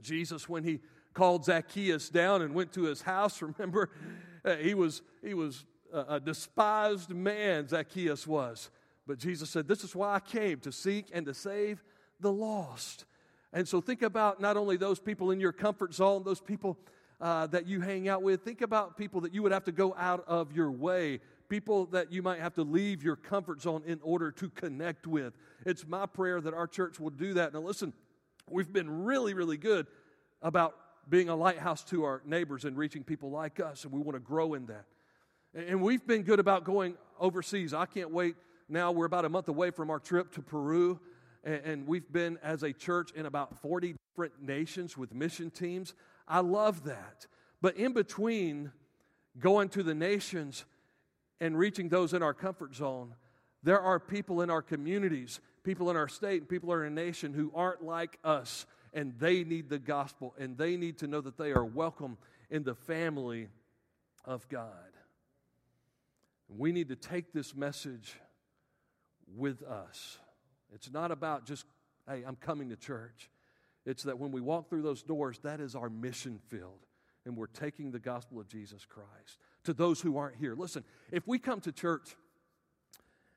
Jesus, 0.00 0.48
when 0.48 0.64
he 0.64 0.80
called 1.12 1.44
Zacchaeus 1.44 2.08
down 2.08 2.42
and 2.42 2.54
went 2.54 2.72
to 2.74 2.82
his 2.82 3.02
house, 3.02 3.42
remember, 3.58 3.90
he 4.60 4.74
was, 4.74 5.02
he 5.22 5.34
was 5.34 5.64
a 5.92 6.20
despised 6.20 7.10
man, 7.10 7.68
Zacchaeus 7.68 8.26
was. 8.26 8.70
But 9.06 9.18
Jesus 9.18 9.50
said, 9.50 9.68
This 9.68 9.84
is 9.84 9.94
why 9.94 10.14
I 10.14 10.20
came 10.20 10.60
to 10.60 10.72
seek 10.72 11.06
and 11.12 11.26
to 11.26 11.34
save 11.34 11.82
the 12.20 12.32
lost. 12.32 13.04
And 13.52 13.68
so 13.68 13.80
think 13.80 14.02
about 14.02 14.40
not 14.40 14.56
only 14.56 14.76
those 14.76 14.98
people 14.98 15.30
in 15.30 15.40
your 15.40 15.52
comfort 15.52 15.94
zone, 15.94 16.22
those 16.24 16.40
people 16.40 16.76
uh, 17.20 17.46
that 17.48 17.66
you 17.66 17.80
hang 17.80 18.08
out 18.08 18.22
with, 18.22 18.42
think 18.42 18.62
about 18.62 18.96
people 18.96 19.20
that 19.20 19.32
you 19.32 19.42
would 19.42 19.52
have 19.52 19.64
to 19.64 19.72
go 19.72 19.94
out 19.96 20.24
of 20.26 20.52
your 20.52 20.72
way, 20.72 21.20
people 21.48 21.86
that 21.86 22.10
you 22.12 22.20
might 22.22 22.40
have 22.40 22.54
to 22.54 22.62
leave 22.62 23.04
your 23.04 23.14
comfort 23.14 23.62
zone 23.62 23.82
in 23.86 24.00
order 24.02 24.32
to 24.32 24.48
connect 24.50 25.06
with. 25.06 25.34
It's 25.64 25.86
my 25.86 26.06
prayer 26.06 26.40
that 26.40 26.52
our 26.52 26.66
church 26.66 26.98
will 26.98 27.10
do 27.10 27.34
that. 27.34 27.52
Now, 27.52 27.60
listen, 27.60 27.92
We've 28.50 28.70
been 28.70 29.04
really, 29.04 29.34
really 29.34 29.56
good 29.56 29.86
about 30.42 30.76
being 31.08 31.28
a 31.28 31.36
lighthouse 31.36 31.82
to 31.84 32.04
our 32.04 32.22
neighbors 32.26 32.64
and 32.64 32.76
reaching 32.76 33.02
people 33.02 33.30
like 33.30 33.60
us, 33.60 33.84
and 33.84 33.92
we 33.92 34.00
want 34.00 34.16
to 34.16 34.20
grow 34.20 34.54
in 34.54 34.66
that. 34.66 34.84
And 35.54 35.80
we've 35.80 36.06
been 36.06 36.22
good 36.22 36.40
about 36.40 36.64
going 36.64 36.96
overseas. 37.18 37.72
I 37.72 37.86
can't 37.86 38.10
wait. 38.10 38.36
Now 38.68 38.92
we're 38.92 39.06
about 39.06 39.24
a 39.24 39.28
month 39.28 39.48
away 39.48 39.70
from 39.70 39.90
our 39.90 39.98
trip 39.98 40.32
to 40.32 40.42
Peru, 40.42 41.00
and 41.44 41.86
we've 41.86 42.10
been 42.10 42.38
as 42.42 42.62
a 42.62 42.72
church 42.72 43.10
in 43.12 43.26
about 43.26 43.60
40 43.60 43.96
different 44.12 44.40
nations 44.40 44.96
with 44.96 45.14
mission 45.14 45.50
teams. 45.50 45.94
I 46.26 46.40
love 46.40 46.84
that. 46.84 47.26
But 47.60 47.76
in 47.76 47.92
between 47.92 48.72
going 49.38 49.68
to 49.70 49.82
the 49.82 49.94
nations 49.94 50.64
and 51.40 51.58
reaching 51.58 51.88
those 51.88 52.14
in 52.14 52.22
our 52.22 52.34
comfort 52.34 52.74
zone, 52.74 53.14
there 53.62 53.80
are 53.80 53.98
people 53.98 54.40
in 54.40 54.50
our 54.50 54.62
communities 54.62 55.40
people 55.64 55.90
in 55.90 55.96
our 55.96 56.08
state 56.08 56.42
and 56.42 56.48
people 56.48 56.72
in 56.72 56.78
our 56.78 56.90
nation 56.90 57.32
who 57.32 57.50
aren't 57.54 57.82
like 57.82 58.18
us, 58.22 58.66
and 58.92 59.14
they 59.18 59.42
need 59.42 59.68
the 59.68 59.78
gospel, 59.78 60.34
and 60.38 60.56
they 60.56 60.76
need 60.76 60.98
to 60.98 61.06
know 61.06 61.20
that 61.22 61.36
they 61.36 61.52
are 61.52 61.64
welcome 61.64 62.16
in 62.50 62.62
the 62.62 62.74
family 62.74 63.48
of 64.24 64.48
God. 64.48 64.68
We 66.48 66.70
need 66.70 66.90
to 66.90 66.96
take 66.96 67.32
this 67.32 67.56
message 67.56 68.14
with 69.36 69.62
us. 69.62 70.18
It's 70.72 70.90
not 70.92 71.10
about 71.10 71.46
just, 71.46 71.64
hey, 72.08 72.24
I'm 72.26 72.36
coming 72.36 72.70
to 72.70 72.76
church. 72.76 73.30
It's 73.86 74.02
that 74.04 74.18
when 74.18 74.32
we 74.32 74.40
walk 74.40 74.68
through 74.68 74.82
those 74.82 75.02
doors, 75.02 75.38
that 75.44 75.60
is 75.60 75.74
our 75.74 75.90
mission 75.90 76.40
field. 76.48 76.80
And 77.26 77.36
we're 77.36 77.46
taking 77.46 77.90
the 77.90 77.98
gospel 77.98 78.40
of 78.40 78.48
Jesus 78.48 78.84
Christ 78.84 79.38
to 79.64 79.72
those 79.72 80.00
who 80.00 80.16
aren't 80.18 80.36
here. 80.36 80.54
Listen, 80.54 80.84
if 81.10 81.26
we 81.26 81.38
come 81.38 81.60
to 81.62 81.72
church 81.72 82.16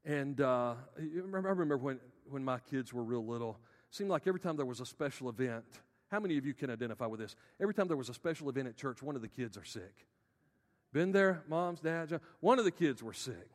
and 0.04 0.40
uh, 0.40 0.74
I 0.98 1.02
remember 1.02 1.78
when, 1.78 2.00
when 2.30 2.44
my 2.44 2.60
kids 2.60 2.94
were 2.94 3.04
real 3.04 3.26
little, 3.26 3.60
it 3.90 3.96
seemed 3.96 4.10
like 4.10 4.26
every 4.26 4.40
time 4.40 4.56
there 4.56 4.66
was 4.66 4.80
a 4.80 4.86
special 4.86 5.30
event, 5.30 5.66
how 6.10 6.22
many 6.22 6.38
of 6.38 6.46
you 6.46 6.54
can 6.54 6.70
identify 6.70 7.06
with 7.06 7.20
this? 7.20 7.36
Every 7.62 7.74
time 7.74 7.88
there 7.88 7.98
was 7.98 8.08
a 8.08 8.14
special 8.14 8.50
event 8.50 8.70
at 8.70 8.78
church, 8.78 9.04
one 9.04 9.18
of 9.18 9.22
the 9.22 9.28
kids 9.28 9.58
are 9.58 9.66
sick. 9.66 10.06
Been 10.94 11.12
there, 11.12 11.44
moms, 11.50 11.82
dads, 11.82 12.14
one 12.40 12.60
of 12.60 12.66
the 12.66 12.72
kids 12.72 13.04
were 13.04 13.14
sick. 13.14 13.50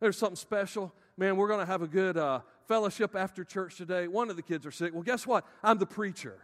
There's 0.00 0.18
something 0.18 0.36
special. 0.36 0.92
Man, 1.20 1.36
we're 1.36 1.48
going 1.48 1.60
to 1.60 1.66
have 1.66 1.82
a 1.82 1.86
good 1.86 2.16
uh, 2.16 2.40
fellowship 2.66 3.14
after 3.14 3.44
church 3.44 3.76
today. 3.76 4.08
One 4.08 4.30
of 4.30 4.36
the 4.36 4.42
kids 4.42 4.64
are 4.64 4.70
sick. 4.70 4.94
Well, 4.94 5.02
guess 5.02 5.26
what? 5.26 5.44
I'm 5.62 5.76
the 5.76 5.84
preacher. 5.84 6.38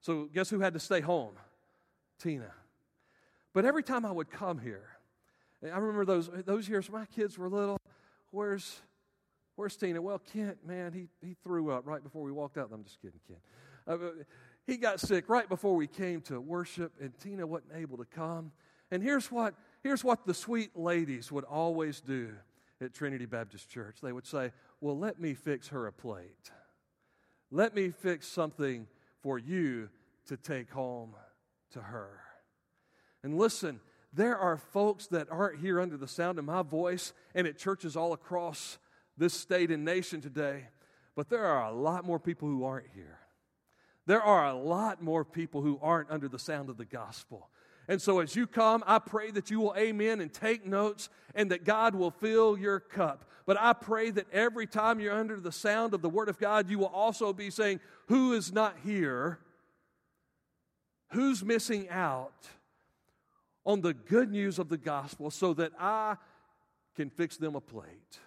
So, 0.00 0.28
guess 0.34 0.50
who 0.50 0.58
had 0.58 0.74
to 0.74 0.80
stay 0.80 1.00
home? 1.00 1.34
Tina. 2.20 2.50
But 3.52 3.64
every 3.64 3.84
time 3.84 4.04
I 4.04 4.10
would 4.10 4.32
come 4.32 4.58
here, 4.58 4.88
I 5.62 5.78
remember 5.78 6.04
those, 6.04 6.28
those 6.44 6.68
years 6.68 6.90
my 6.90 7.06
kids 7.06 7.38
were 7.38 7.48
little, 7.48 7.78
Where's 8.32 8.80
Where's 9.54 9.76
Tina? 9.76 10.02
Well, 10.02 10.20
Kent, 10.32 10.66
man, 10.66 10.92
he, 10.92 11.06
he 11.24 11.36
threw 11.44 11.70
up 11.70 11.86
right 11.86 12.02
before 12.02 12.24
we 12.24 12.32
walked 12.32 12.58
out. 12.58 12.70
I'm 12.74 12.82
just 12.82 13.00
kidding, 13.00 13.20
Kent. 13.28 13.38
Uh, 13.86 14.24
he 14.66 14.76
got 14.76 14.98
sick 14.98 15.28
right 15.28 15.48
before 15.48 15.76
we 15.76 15.86
came 15.86 16.20
to 16.22 16.40
worship, 16.40 16.92
and 17.00 17.16
Tina 17.20 17.46
wasn't 17.46 17.70
able 17.76 17.98
to 17.98 18.06
come. 18.06 18.50
And 18.90 19.04
here's 19.04 19.30
what, 19.30 19.54
here's 19.84 20.02
what 20.02 20.26
the 20.26 20.34
sweet 20.34 20.76
ladies 20.76 21.30
would 21.30 21.44
always 21.44 22.00
do 22.00 22.34
at 22.84 22.94
Trinity 22.94 23.26
Baptist 23.26 23.68
Church. 23.68 23.98
They 24.02 24.12
would 24.12 24.26
say, 24.26 24.52
Well, 24.80 24.98
let 24.98 25.20
me 25.20 25.34
fix 25.34 25.68
her 25.68 25.86
a 25.86 25.92
plate. 25.92 26.50
Let 27.50 27.74
me 27.74 27.90
fix 27.90 28.26
something 28.26 28.86
for 29.20 29.38
you 29.38 29.88
to 30.26 30.36
take 30.36 30.70
home 30.70 31.14
to 31.72 31.80
her. 31.80 32.20
And 33.22 33.38
listen, 33.38 33.80
there 34.12 34.36
are 34.38 34.56
folks 34.56 35.06
that 35.08 35.28
aren't 35.30 35.60
here 35.60 35.80
under 35.80 35.96
the 35.96 36.08
sound 36.08 36.38
of 36.38 36.44
my 36.44 36.62
voice 36.62 37.12
and 37.34 37.46
at 37.46 37.58
churches 37.58 37.96
all 37.96 38.12
across 38.12 38.78
this 39.16 39.34
state 39.34 39.70
and 39.70 39.84
nation 39.84 40.20
today, 40.20 40.68
but 41.14 41.28
there 41.28 41.44
are 41.44 41.66
a 41.66 41.72
lot 41.72 42.04
more 42.04 42.18
people 42.18 42.48
who 42.48 42.64
aren't 42.64 42.88
here. 42.94 43.18
There 44.06 44.22
are 44.22 44.46
a 44.46 44.54
lot 44.54 45.02
more 45.02 45.24
people 45.24 45.62
who 45.62 45.78
aren't 45.80 46.10
under 46.10 46.28
the 46.28 46.38
sound 46.38 46.68
of 46.68 46.76
the 46.76 46.84
gospel. 46.84 47.48
And 47.88 48.00
so 48.00 48.20
as 48.20 48.34
you 48.34 48.46
come, 48.46 48.82
I 48.86 48.98
pray 48.98 49.30
that 49.32 49.50
you 49.50 49.60
will 49.60 49.74
amen 49.76 50.20
and 50.20 50.32
take 50.32 50.66
notes 50.66 51.08
and 51.34 51.50
that 51.50 51.64
God 51.64 51.94
will 51.94 52.10
fill 52.10 52.58
your 52.58 52.80
cup. 52.80 53.30
But 53.46 53.60
I 53.60 53.74
pray 53.74 54.10
that 54.10 54.26
every 54.32 54.66
time 54.66 55.00
you're 55.00 55.12
under 55.12 55.38
the 55.38 55.52
sound 55.52 55.92
of 55.92 56.00
the 56.00 56.08
Word 56.08 56.28
of 56.28 56.38
God, 56.38 56.70
you 56.70 56.78
will 56.78 56.86
also 56.86 57.32
be 57.32 57.50
saying, 57.50 57.80
Who 58.08 58.32
is 58.32 58.52
not 58.52 58.76
here? 58.84 59.38
Who's 61.10 61.44
missing 61.44 61.88
out? 61.90 62.48
on 63.66 63.80
the 63.80 63.94
good 63.94 64.30
news 64.30 64.58
of 64.58 64.68
the 64.68 64.76
gospel 64.76 65.30
so 65.30 65.54
that 65.54 65.72
I 65.78 66.16
can 66.94 67.10
fix 67.10 67.36
them 67.36 67.54
a 67.54 67.60
plate, 67.60 68.20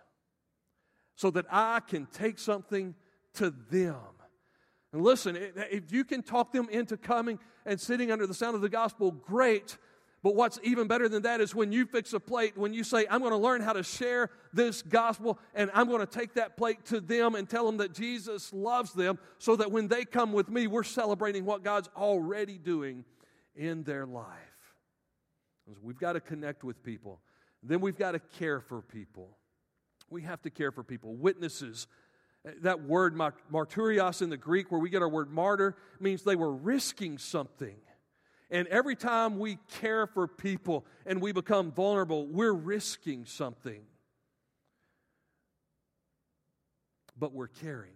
so 1.15 1.29
that 1.31 1.45
I 1.51 1.79
can 1.79 2.07
take 2.07 2.39
something 2.39 2.95
to 3.35 3.53
them. 3.69 3.95
And 4.93 5.01
listen, 5.01 5.37
if 5.37 5.91
you 5.91 6.03
can 6.03 6.23
talk 6.23 6.51
them 6.53 6.69
into 6.69 6.97
coming 6.97 7.39
and 7.65 7.79
sitting 7.79 8.11
under 8.11 8.25
the 8.25 8.33
sound 8.33 8.55
of 8.55 8.61
the 8.61 8.69
gospel, 8.69 9.11
great. 9.11 9.77
But 10.23 10.35
what's 10.35 10.59
even 10.63 10.87
better 10.87 11.07
than 11.07 11.23
that 11.23 11.41
is 11.41 11.53
when 11.53 11.71
you 11.71 11.85
fix 11.85 12.13
a 12.13 12.19
plate, 12.19 12.57
when 12.57 12.73
you 12.73 12.83
say, 12.83 13.05
I'm 13.09 13.19
going 13.19 13.31
to 13.31 13.37
learn 13.37 13.61
how 13.61 13.73
to 13.73 13.83
share 13.83 14.31
this 14.53 14.81
gospel, 14.81 15.37
and 15.53 15.69
I'm 15.73 15.87
going 15.87 15.99
to 15.99 16.05
take 16.05 16.33
that 16.35 16.57
plate 16.57 16.85
to 16.85 16.99
them 16.99 17.35
and 17.35 17.47
tell 17.47 17.65
them 17.65 17.77
that 17.77 17.93
Jesus 17.93 18.51
loves 18.51 18.93
them, 18.93 19.19
so 19.37 19.55
that 19.57 19.71
when 19.71 19.87
they 19.87 20.05
come 20.05 20.33
with 20.33 20.49
me, 20.49 20.67
we're 20.67 20.83
celebrating 20.83 21.45
what 21.45 21.63
God's 21.63 21.89
already 21.95 22.57
doing 22.57 23.05
in 23.55 23.83
their 23.83 24.05
life. 24.05 24.25
We've 25.83 25.99
got 25.99 26.13
to 26.13 26.19
connect 26.19 26.63
with 26.63 26.81
people. 26.81 27.19
Then 27.61 27.81
we've 27.81 27.97
got 27.97 28.13
to 28.13 28.19
care 28.19 28.61
for 28.61 28.81
people. 28.81 29.37
We 30.09 30.21
have 30.21 30.41
to 30.43 30.49
care 30.49 30.71
for 30.71 30.83
people. 30.83 31.15
Witnesses. 31.15 31.87
That 32.61 32.83
word 32.83 33.15
martyrios 33.15 34.21
in 34.21 34.29
the 34.29 34.37
Greek, 34.37 34.71
where 34.71 34.79
we 34.79 34.89
get 34.89 35.01
our 35.01 35.09
word 35.09 35.29
martyr, 35.29 35.75
means 35.99 36.23
they 36.23 36.35
were 36.35 36.53
risking 36.53 37.17
something. 37.17 37.75
And 38.49 38.67
every 38.69 38.95
time 38.95 39.39
we 39.39 39.57
care 39.79 40.07
for 40.07 40.27
people 40.27 40.85
and 41.05 41.21
we 41.21 41.33
become 41.33 41.71
vulnerable, 41.71 42.25
we're 42.25 42.53
risking 42.53 43.25
something. 43.25 43.81
But 47.19 47.33
we're 47.33 47.47
caring. 47.47 47.91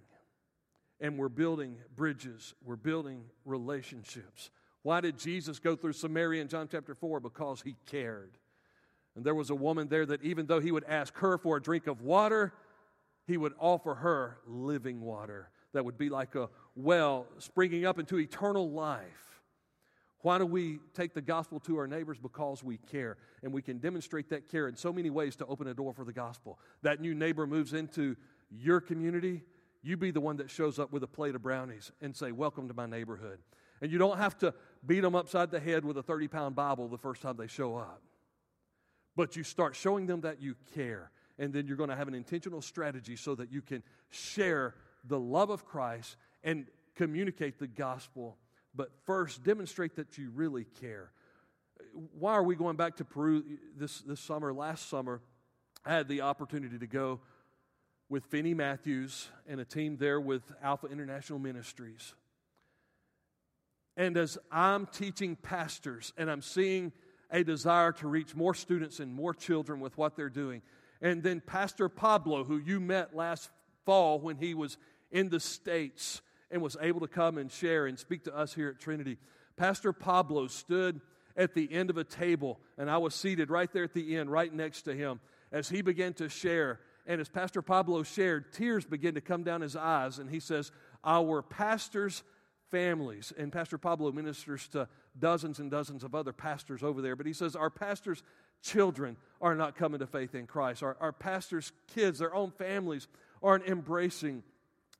And 0.99 1.17
we're 1.17 1.30
building 1.30 1.77
bridges, 1.95 2.54
we're 2.63 2.75
building 2.75 3.23
relationships. 3.45 4.51
Why 4.84 5.01
did 5.01 5.17
Jesus 5.17 5.60
go 5.60 5.75
through 5.75 5.93
Samaria 5.93 6.41
in 6.41 6.47
John 6.47 6.67
chapter 6.69 6.93
4? 6.93 7.19
Because 7.19 7.62
he 7.62 7.75
cared. 7.86 8.38
And 9.15 9.25
there 9.25 9.36
was 9.36 9.49
a 9.49 9.56
woman 9.56 9.88
there 9.88 10.06
that 10.06 10.23
even 10.23 10.45
though 10.45 10.60
he 10.60 10.71
would 10.71 10.84
ask 10.86 11.15
her 11.17 11.38
for 11.38 11.58
a 11.58 11.62
drink 11.62 11.88
of 11.88 12.01
water, 12.01 12.54
he 13.32 13.38
would 13.38 13.54
offer 13.60 13.96
her 13.96 14.39
living 14.46 15.00
water 15.00 15.50
that 15.74 15.86
would 15.86 15.98
be 15.98 16.10
like 16.10 16.36
a 16.36 16.50
well 16.76 17.26
springing 17.38 17.86
up 17.86 17.98
into 17.98 18.20
eternal 18.20 18.70
life. 18.70 19.41
Why 20.20 20.38
do 20.38 20.46
we 20.46 20.80
take 20.94 21.13
the 21.13 21.22
gospel 21.22 21.60
to 21.62 21.78
our 21.78 21.88
neighbors? 21.88 22.20
Because 22.20 22.62
we 22.62 22.78
care. 22.78 23.17
And 23.41 23.54
we 23.54 23.62
can 23.62 23.80
demonstrate 23.80 24.30
that 24.30 24.50
care 24.50 24.67
in 24.67 24.76
so 24.76 24.91
many 24.94 25.10
ways 25.10 25.36
to 25.38 25.46
open 25.46 25.67
a 25.67 25.74
door 25.74 25.94
for 25.94 26.04
the 26.04 26.13
gospel. 26.13 26.60
That 26.84 27.00
new 27.00 27.15
neighbor 27.15 27.48
moves 27.48 27.74
into 27.74 28.17
your 28.52 28.82
community, 28.82 29.44
you 29.82 29.98
be 29.98 30.12
the 30.12 30.22
one 30.22 30.38
that 30.38 30.50
shows 30.50 30.78
up 30.78 30.91
with 30.91 31.02
a 31.04 31.08
plate 31.08 31.34
of 31.34 31.41
brownies 31.41 31.91
and 32.02 32.15
say, 32.15 32.32
Welcome 32.32 32.67
to 32.67 32.74
my 32.74 32.86
neighborhood. 32.86 33.39
And 33.82 33.91
you 33.91 33.98
don't 33.98 34.17
have 34.17 34.38
to 34.39 34.54
beat 34.86 35.00
them 35.00 35.15
upside 35.15 35.50
the 35.50 35.60
head 35.60 35.86
with 35.86 35.98
a 35.98 36.04
30 36.04 36.28
pound 36.28 36.56
Bible 36.56 36.89
the 36.89 36.98
first 36.98 37.22
time 37.22 37.38
they 37.38 37.48
show 37.48 37.78
up. 37.78 38.02
But 39.15 39.36
you 39.36 39.44
start 39.44 39.76
showing 39.76 40.06
them 40.06 40.22
that 40.22 40.41
you 40.41 40.56
care. 40.76 41.12
And 41.39 41.54
then 41.54 41.67
you're 41.67 41.78
going 41.78 41.89
to 41.89 41.96
have 41.96 42.08
an 42.08 42.13
intentional 42.13 42.62
strategy 42.62 43.15
so 43.15 43.36
that 43.36 43.52
you 43.52 43.62
can 43.62 43.84
share 44.10 44.76
the 45.06 45.20
love 45.20 45.50
of 45.50 45.65
Christ 45.65 46.15
and 46.44 46.65
communicate 46.96 47.60
the 47.60 47.67
gospel. 47.67 48.38
But 48.76 48.91
first, 49.06 49.44
demonstrate 49.44 49.96
that 49.96 50.17
you 50.17 50.32
really 50.34 50.65
care. 50.80 51.12
Why 52.17 52.34
are 52.34 52.44
we 52.44 52.56
going 52.56 52.76
back 52.76 52.98
to 52.98 53.06
Peru 53.06 53.44
this, 53.76 54.02
this 54.02 54.20
summer? 54.20 54.54
Last 54.54 54.89
summer, 54.89 55.22
I 55.86 55.94
had 55.94 56.08
the 56.08 56.22
opportunity 56.22 56.78
to 56.78 56.88
go 56.88 57.20
with 58.08 58.26
Finney 58.26 58.54
Matthews 58.54 59.30
and 59.48 59.60
a 59.60 59.65
team 59.65 59.98
there 59.98 60.20
with 60.20 60.44
Alpha 60.62 60.88
International 60.88 61.39
Ministries. 61.39 62.13
And 63.98 64.17
as 64.17 64.38
I'm 64.52 64.86
teaching 64.86 65.36
pastors 65.36 66.13
and 66.17 66.30
I'm 66.30 66.41
seeing 66.41 66.91
a 67.30 67.44
desire 67.44 67.91
to 67.94 68.08
reach 68.08 68.36
more 68.36 68.54
students 68.54 69.00
and 69.00 69.13
more 69.13 69.34
children 69.34 69.80
with 69.80 69.98
what 69.98 70.15
they're 70.15 70.30
doing, 70.30 70.62
and 71.02 71.24
then 71.24 71.42
Pastor 71.42 71.90
Pablo, 71.90 72.44
who 72.44 72.58
you 72.58 72.80
met 72.80 73.16
last 73.16 73.50
fall 73.86 74.20
when 74.20 74.38
he 74.38 74.54
was 74.54 74.78
in 75.12 75.30
the 75.30 75.40
States 75.40 76.22
and 76.52 76.62
was 76.62 76.78
able 76.82 77.00
to 77.00 77.08
come 77.08 77.38
and 77.38 77.52
share 77.52 77.88
and 77.88 77.98
speak 77.98 78.24
to 78.26 78.36
us 78.36 78.54
here 78.54 78.70
at 78.70 78.80
Trinity, 78.80 79.18
Pastor 79.58 79.94
Pablo 79.94 80.48
stood 80.48 81.02
at 81.36 81.54
the 81.54 81.72
end 81.72 81.90
of 81.90 81.98
a 81.98 82.04
table, 82.04 82.60
and 82.78 82.90
I 82.90 82.98
was 82.98 83.16
seated 83.16 83.50
right 83.50 83.72
there 83.72 83.84
at 83.84 83.94
the 83.94 84.18
end, 84.18 84.32
right 84.32 84.54
next 84.54 84.84
to 84.84 84.94
him, 84.94 85.20
as 85.52 85.70
he 85.70 85.82
began 85.82 86.14
to 86.16 86.30
share. 86.30 86.80
And 87.08 87.20
as 87.20 87.30
Pastor 87.30 87.62
Pablo 87.62 88.04
shared, 88.04 88.54
tears 88.54 88.86
began 88.86 89.16
to 89.16 89.22
come 89.22 89.44
down 89.44 89.62
his 89.62 89.76
eyes, 89.76 90.20
and 90.20 90.30
he 90.30 90.40
says, 90.40 90.72
Our 91.04 91.42
pastors' 91.42 92.24
families, 92.71 93.31
and 93.38 93.51
Pastor 93.51 93.77
Pablo 93.77 94.12
ministers 94.12 94.67
to 94.69 94.88
dozens 95.19 95.60
and 95.60 95.69
dozens 95.69 96.03
of 96.03 96.15
other 96.15 96.34
pastors 96.34 96.81
over 96.81 97.01
there, 97.01 97.15
but 97.15 97.25
he 97.25 97.34
says, 97.34 97.55
Our 97.55 97.69
pastors' 97.69 98.23
children 98.63 99.17
are 99.41 99.53
not 99.53 99.75
coming 99.75 99.99
to 99.99 100.07
faith 100.07 100.34
in 100.34 100.47
Christ. 100.47 100.81
Our, 100.81 100.97
our 100.99 101.12
pastors' 101.12 101.71
kids, 101.93 102.19
their 102.19 102.34
own 102.34 102.51
families, 102.51 103.07
aren't 103.43 103.67
embracing 103.67 104.43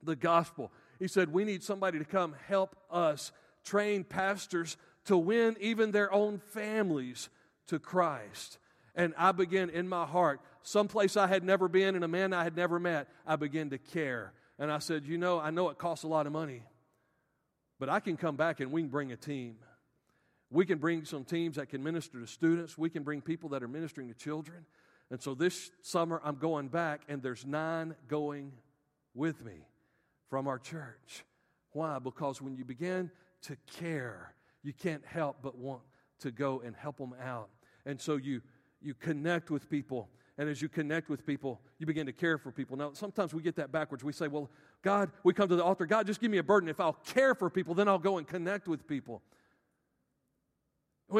the 0.02 0.16
gospel. 0.16 0.70
He 0.98 1.08
said, 1.08 1.32
We 1.32 1.44
need 1.44 1.62
somebody 1.62 1.98
to 1.98 2.04
come 2.04 2.34
help 2.46 2.76
us 2.90 3.32
train 3.64 4.04
pastors 4.04 4.76
to 5.06 5.16
win 5.16 5.56
even 5.60 5.90
their 5.90 6.12
own 6.12 6.38
families 6.38 7.28
to 7.68 7.78
Christ. 7.78 8.58
And 8.94 9.14
I 9.16 9.32
began 9.32 9.70
in 9.70 9.88
my 9.88 10.04
heart, 10.04 10.40
someplace 10.62 11.16
I 11.16 11.26
had 11.26 11.42
never 11.42 11.68
been 11.68 11.94
and 11.94 12.04
a 12.04 12.08
man 12.08 12.32
I 12.32 12.44
had 12.44 12.56
never 12.56 12.78
met, 12.78 13.08
I 13.26 13.36
began 13.36 13.70
to 13.70 13.78
care. 13.78 14.32
And 14.58 14.70
I 14.70 14.78
said, 14.78 15.06
You 15.06 15.18
know, 15.18 15.40
I 15.40 15.50
know 15.50 15.70
it 15.70 15.78
costs 15.78 16.04
a 16.04 16.08
lot 16.08 16.26
of 16.26 16.32
money, 16.32 16.62
but 17.82 17.88
I 17.88 17.98
can 17.98 18.16
come 18.16 18.36
back 18.36 18.60
and 18.60 18.70
we 18.70 18.80
can 18.80 18.90
bring 18.90 19.10
a 19.10 19.16
team. 19.16 19.56
We 20.52 20.64
can 20.64 20.78
bring 20.78 21.04
some 21.04 21.24
teams 21.24 21.56
that 21.56 21.68
can 21.68 21.82
minister 21.82 22.20
to 22.20 22.28
students. 22.28 22.78
We 22.78 22.88
can 22.88 23.02
bring 23.02 23.20
people 23.20 23.48
that 23.48 23.62
are 23.64 23.66
ministering 23.66 24.06
to 24.06 24.14
children. 24.14 24.66
And 25.10 25.20
so 25.20 25.34
this 25.34 25.72
summer, 25.82 26.20
I'm 26.22 26.36
going 26.36 26.68
back, 26.68 27.00
and 27.08 27.20
there's 27.20 27.44
nine 27.44 27.96
going 28.06 28.52
with 29.16 29.44
me 29.44 29.66
from 30.30 30.46
our 30.46 30.60
church. 30.60 31.24
Why? 31.72 31.98
Because 31.98 32.40
when 32.40 32.54
you 32.56 32.64
begin 32.64 33.10
to 33.48 33.56
care, 33.80 34.32
you 34.62 34.72
can't 34.72 35.04
help 35.04 35.38
but 35.42 35.58
want 35.58 35.82
to 36.20 36.30
go 36.30 36.62
and 36.64 36.76
help 36.76 36.98
them 36.98 37.16
out. 37.20 37.48
And 37.84 38.00
so 38.00 38.14
you, 38.14 38.42
you 38.80 38.94
connect 38.94 39.50
with 39.50 39.68
people. 39.68 40.08
And 40.38 40.48
as 40.48 40.62
you 40.62 40.68
connect 40.68 41.08
with 41.08 41.26
people, 41.26 41.60
you 41.80 41.86
begin 41.86 42.06
to 42.06 42.12
care 42.12 42.38
for 42.38 42.52
people. 42.52 42.76
Now, 42.76 42.92
sometimes 42.92 43.34
we 43.34 43.42
get 43.42 43.56
that 43.56 43.72
backwards. 43.72 44.04
We 44.04 44.12
say, 44.12 44.28
Well, 44.28 44.50
God, 44.82 45.10
we 45.22 45.32
come 45.32 45.48
to 45.48 45.56
the 45.56 45.64
altar, 45.64 45.86
God, 45.86 46.06
just 46.06 46.20
give 46.20 46.30
me 46.30 46.38
a 46.38 46.42
burden. 46.42 46.68
If 46.68 46.80
I'll 46.80 46.98
care 47.04 47.34
for 47.34 47.48
people, 47.48 47.74
then 47.74 47.88
I'll 47.88 47.98
go 47.98 48.18
and 48.18 48.26
connect 48.26 48.66
with 48.66 48.86
people. 48.86 49.22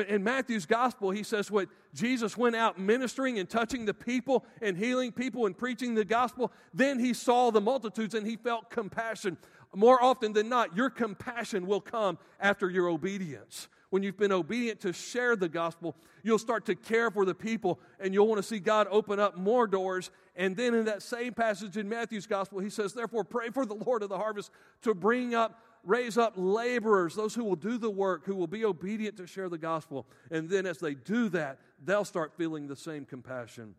In 0.08 0.24
Matthew's 0.24 0.64
gospel, 0.64 1.10
he 1.10 1.22
says 1.22 1.50
what 1.50 1.68
Jesus 1.92 2.36
went 2.36 2.56
out 2.56 2.78
ministering 2.78 3.38
and 3.38 3.48
touching 3.48 3.84
the 3.84 3.92
people 3.92 4.44
and 4.62 4.76
healing 4.76 5.12
people 5.12 5.44
and 5.44 5.56
preaching 5.56 5.94
the 5.94 6.04
gospel. 6.04 6.50
Then 6.72 6.98
he 6.98 7.12
saw 7.12 7.50
the 7.50 7.60
multitudes 7.60 8.14
and 8.14 8.26
he 8.26 8.36
felt 8.36 8.70
compassion. 8.70 9.36
More 9.74 10.02
often 10.02 10.32
than 10.32 10.48
not, 10.48 10.74
your 10.76 10.88
compassion 10.88 11.66
will 11.66 11.80
come 11.80 12.18
after 12.40 12.70
your 12.70 12.88
obedience. 12.88 13.68
When 13.92 14.02
you've 14.02 14.16
been 14.16 14.32
obedient 14.32 14.80
to 14.80 14.94
share 14.94 15.36
the 15.36 15.50
gospel, 15.50 15.94
you'll 16.22 16.38
start 16.38 16.64
to 16.64 16.74
care 16.74 17.10
for 17.10 17.26
the 17.26 17.34
people 17.34 17.78
and 18.00 18.14
you'll 18.14 18.26
want 18.26 18.38
to 18.38 18.42
see 18.42 18.58
God 18.58 18.88
open 18.90 19.20
up 19.20 19.36
more 19.36 19.66
doors. 19.66 20.10
And 20.34 20.56
then 20.56 20.72
in 20.72 20.86
that 20.86 21.02
same 21.02 21.34
passage 21.34 21.76
in 21.76 21.90
Matthew's 21.90 22.26
gospel, 22.26 22.60
he 22.60 22.70
says, 22.70 22.94
Therefore, 22.94 23.22
pray 23.22 23.50
for 23.50 23.66
the 23.66 23.74
Lord 23.74 24.02
of 24.02 24.08
the 24.08 24.16
harvest 24.16 24.50
to 24.80 24.94
bring 24.94 25.34
up 25.34 25.60
raise 25.84 26.16
up 26.16 26.32
laborers, 26.36 27.14
those 27.14 27.34
who 27.34 27.44
will 27.44 27.54
do 27.54 27.76
the 27.76 27.90
work, 27.90 28.24
who 28.24 28.34
will 28.34 28.46
be 28.46 28.64
obedient 28.64 29.18
to 29.18 29.26
share 29.26 29.50
the 29.50 29.58
gospel. 29.58 30.06
And 30.30 30.48
then 30.48 30.64
as 30.64 30.78
they 30.78 30.94
do 30.94 31.28
that, 31.28 31.58
they'll 31.84 32.06
start 32.06 32.32
feeling 32.34 32.68
the 32.68 32.76
same 32.76 33.04
compassion. 33.04 33.74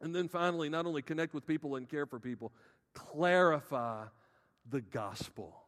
And 0.00 0.14
then 0.14 0.28
finally, 0.28 0.70
not 0.70 0.86
only 0.86 1.02
connect 1.02 1.34
with 1.34 1.46
people 1.46 1.76
and 1.76 1.86
care 1.86 2.06
for 2.06 2.18
people, 2.18 2.52
clarify 2.94 4.04
the 4.70 4.80
gospel. 4.80 5.67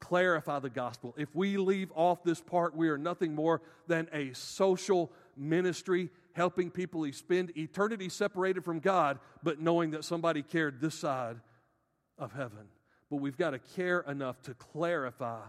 Clarify 0.00 0.58
the 0.58 0.70
gospel. 0.70 1.14
If 1.16 1.34
we 1.34 1.56
leave 1.56 1.92
off 1.94 2.24
this 2.24 2.40
part, 2.40 2.74
we 2.74 2.88
are 2.88 2.98
nothing 2.98 3.34
more 3.34 3.60
than 3.86 4.08
a 4.12 4.32
social 4.32 5.12
ministry 5.36 6.10
helping 6.32 6.70
people 6.70 7.10
spend 7.12 7.56
eternity 7.56 8.08
separated 8.08 8.64
from 8.64 8.80
God, 8.80 9.18
but 9.42 9.60
knowing 9.60 9.92
that 9.92 10.04
somebody 10.04 10.42
cared 10.42 10.80
this 10.80 10.94
side 10.94 11.36
of 12.18 12.32
heaven 12.32 12.68
but 13.10 13.16
we've 13.16 13.36
got 13.36 13.50
to 13.50 13.58
care 13.58 14.00
enough 14.00 14.40
to 14.42 14.54
clarify 14.54 15.40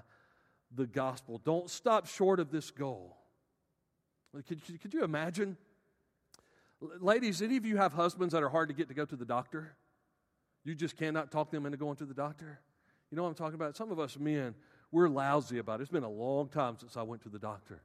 the 0.75 0.87
gospel. 0.87 1.39
Don't 1.45 1.69
stop 1.69 2.07
short 2.07 2.39
of 2.39 2.51
this 2.51 2.71
goal. 2.71 3.17
Could, 4.47 4.61
could 4.81 4.93
you 4.93 5.03
imagine? 5.03 5.57
Ladies, 6.99 7.41
any 7.41 7.57
of 7.57 7.65
you 7.65 7.77
have 7.77 7.93
husbands 7.93 8.33
that 8.33 8.41
are 8.41 8.49
hard 8.49 8.69
to 8.69 8.73
get 8.73 8.87
to 8.87 8.95
go 8.95 9.05
to 9.05 9.15
the 9.15 9.25
doctor? 9.25 9.75
You 10.63 10.73
just 10.73 10.97
cannot 10.97 11.31
talk 11.31 11.51
them 11.51 11.65
into 11.65 11.77
going 11.77 11.97
to 11.97 12.05
the 12.05 12.13
doctor? 12.13 12.59
You 13.11 13.17
know 13.17 13.23
what 13.23 13.29
I'm 13.29 13.35
talking 13.35 13.55
about? 13.55 13.75
Some 13.75 13.91
of 13.91 13.99
us 13.99 14.17
men, 14.17 14.55
we're 14.91 15.09
lousy 15.09 15.57
about 15.57 15.79
it. 15.79 15.83
It's 15.83 15.91
been 15.91 16.03
a 16.03 16.09
long 16.09 16.47
time 16.47 16.77
since 16.79 16.95
I 16.95 17.01
went 17.01 17.21
to 17.23 17.29
the 17.29 17.39
doctor. 17.39 17.81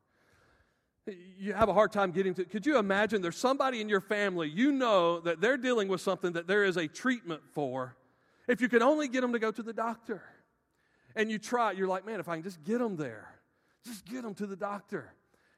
You 1.38 1.52
have 1.52 1.68
a 1.68 1.74
hard 1.74 1.92
time 1.92 2.12
getting 2.12 2.34
to. 2.34 2.44
Could 2.44 2.64
you 2.64 2.78
imagine 2.78 3.22
there's 3.22 3.36
somebody 3.36 3.80
in 3.80 3.88
your 3.88 4.00
family, 4.00 4.48
you 4.48 4.72
know 4.72 5.20
that 5.20 5.40
they're 5.40 5.56
dealing 5.56 5.88
with 5.88 6.00
something 6.00 6.32
that 6.32 6.46
there 6.46 6.64
is 6.64 6.76
a 6.76 6.86
treatment 6.88 7.42
for, 7.52 7.96
if 8.48 8.60
you 8.60 8.68
can 8.68 8.82
only 8.82 9.08
get 9.08 9.20
them 9.20 9.32
to 9.32 9.38
go 9.38 9.50
to 9.50 9.62
the 9.62 9.72
doctor, 9.72 10.22
and 11.16 11.30
you 11.30 11.38
try, 11.38 11.72
you're 11.72 11.88
like, 11.88 12.06
man, 12.06 12.20
if 12.20 12.28
I 12.28 12.34
can 12.34 12.42
just 12.42 12.62
get 12.64 12.78
them 12.78 12.96
there, 12.96 13.28
just 13.84 14.04
get 14.04 14.22
them 14.22 14.34
to 14.34 14.46
the 14.46 14.56
doctor. 14.56 15.12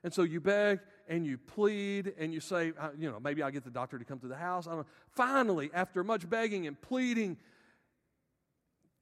And 0.05 0.13
so 0.15 0.23
you 0.23 0.41
beg 0.41 0.81
and 1.09 1.27
you 1.27 1.39
plead 1.39 2.15
and 2.19 2.33
you 2.33 2.41
say, 2.41 2.73
uh, 2.79 2.91
you 2.97 3.11
know, 3.11 3.19
maybe 3.19 3.43
I'll 3.43 3.51
get 3.51 3.65
the 3.65 3.71
doctor 3.71 3.99
to 3.99 4.05
come 4.05 4.21
to 4.21 4.29
the 4.29 4.37
house. 4.37 4.67
I 4.67 4.71
don't 4.71 4.81
know. 4.81 4.87
Finally, 5.11 5.71
after 5.75 6.05
much 6.05 6.29
begging 6.29 6.67
and 6.67 6.81
pleading, 6.81 7.37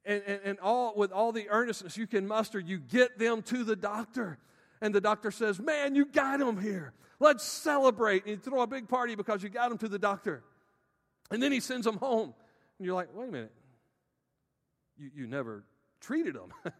and, 0.07 0.23
and, 0.25 0.39
and 0.43 0.59
all 0.59 0.93
with 0.95 1.11
all 1.11 1.31
the 1.31 1.49
earnestness 1.49 1.97
you 1.97 2.07
can 2.07 2.27
muster, 2.27 2.59
you 2.59 2.79
get 2.79 3.19
them 3.19 3.43
to 3.43 3.63
the 3.63 3.75
doctor. 3.75 4.39
And 4.81 4.95
the 4.95 5.01
doctor 5.01 5.29
says, 5.29 5.59
Man, 5.59 5.93
you 5.93 6.05
got 6.05 6.39
them 6.39 6.59
here. 6.59 6.93
Let's 7.19 7.43
celebrate. 7.43 8.25
And 8.25 8.31
you 8.31 8.37
throw 8.37 8.61
a 8.61 8.67
big 8.67 8.87
party 8.87 9.15
because 9.15 9.43
you 9.43 9.49
got 9.49 9.69
them 9.69 9.77
to 9.79 9.87
the 9.87 9.99
doctor. 9.99 10.43
And 11.29 11.43
then 11.43 11.51
he 11.51 11.59
sends 11.59 11.85
them 11.85 11.97
home. 11.97 12.33
And 12.79 12.85
you're 12.85 12.95
like, 12.95 13.09
Wait 13.13 13.29
a 13.29 13.31
minute 13.31 13.51
you, 14.97 15.11
you 15.15 15.27
never 15.27 15.63
treated 16.01 16.35
them. 16.35 16.51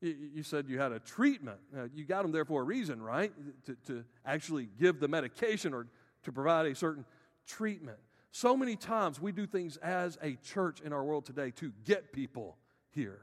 you, 0.00 0.16
you, 0.34 0.42
said 0.42 0.68
you 0.68 0.78
had 0.78 0.92
a 0.92 1.00
treatment. 1.00 1.58
Now, 1.72 1.88
you 1.94 2.04
got 2.04 2.22
them 2.22 2.32
there 2.32 2.44
for 2.44 2.60
a 2.62 2.64
reason, 2.64 3.02
right? 3.02 3.32
To, 3.66 3.76
to 3.86 4.04
actually 4.24 4.68
give 4.78 5.00
the 5.00 5.08
medication 5.08 5.74
or 5.74 5.86
to 6.24 6.32
provide 6.32 6.66
a 6.66 6.74
certain 6.74 7.04
treatment. 7.46 7.98
So 8.34 8.56
many 8.56 8.74
times 8.74 9.20
we 9.20 9.30
do 9.30 9.46
things 9.46 9.76
as 9.76 10.18
a 10.20 10.34
church 10.34 10.80
in 10.80 10.92
our 10.92 11.04
world 11.04 11.24
today 11.24 11.52
to 11.52 11.72
get 11.84 12.12
people 12.12 12.56
here, 12.90 13.20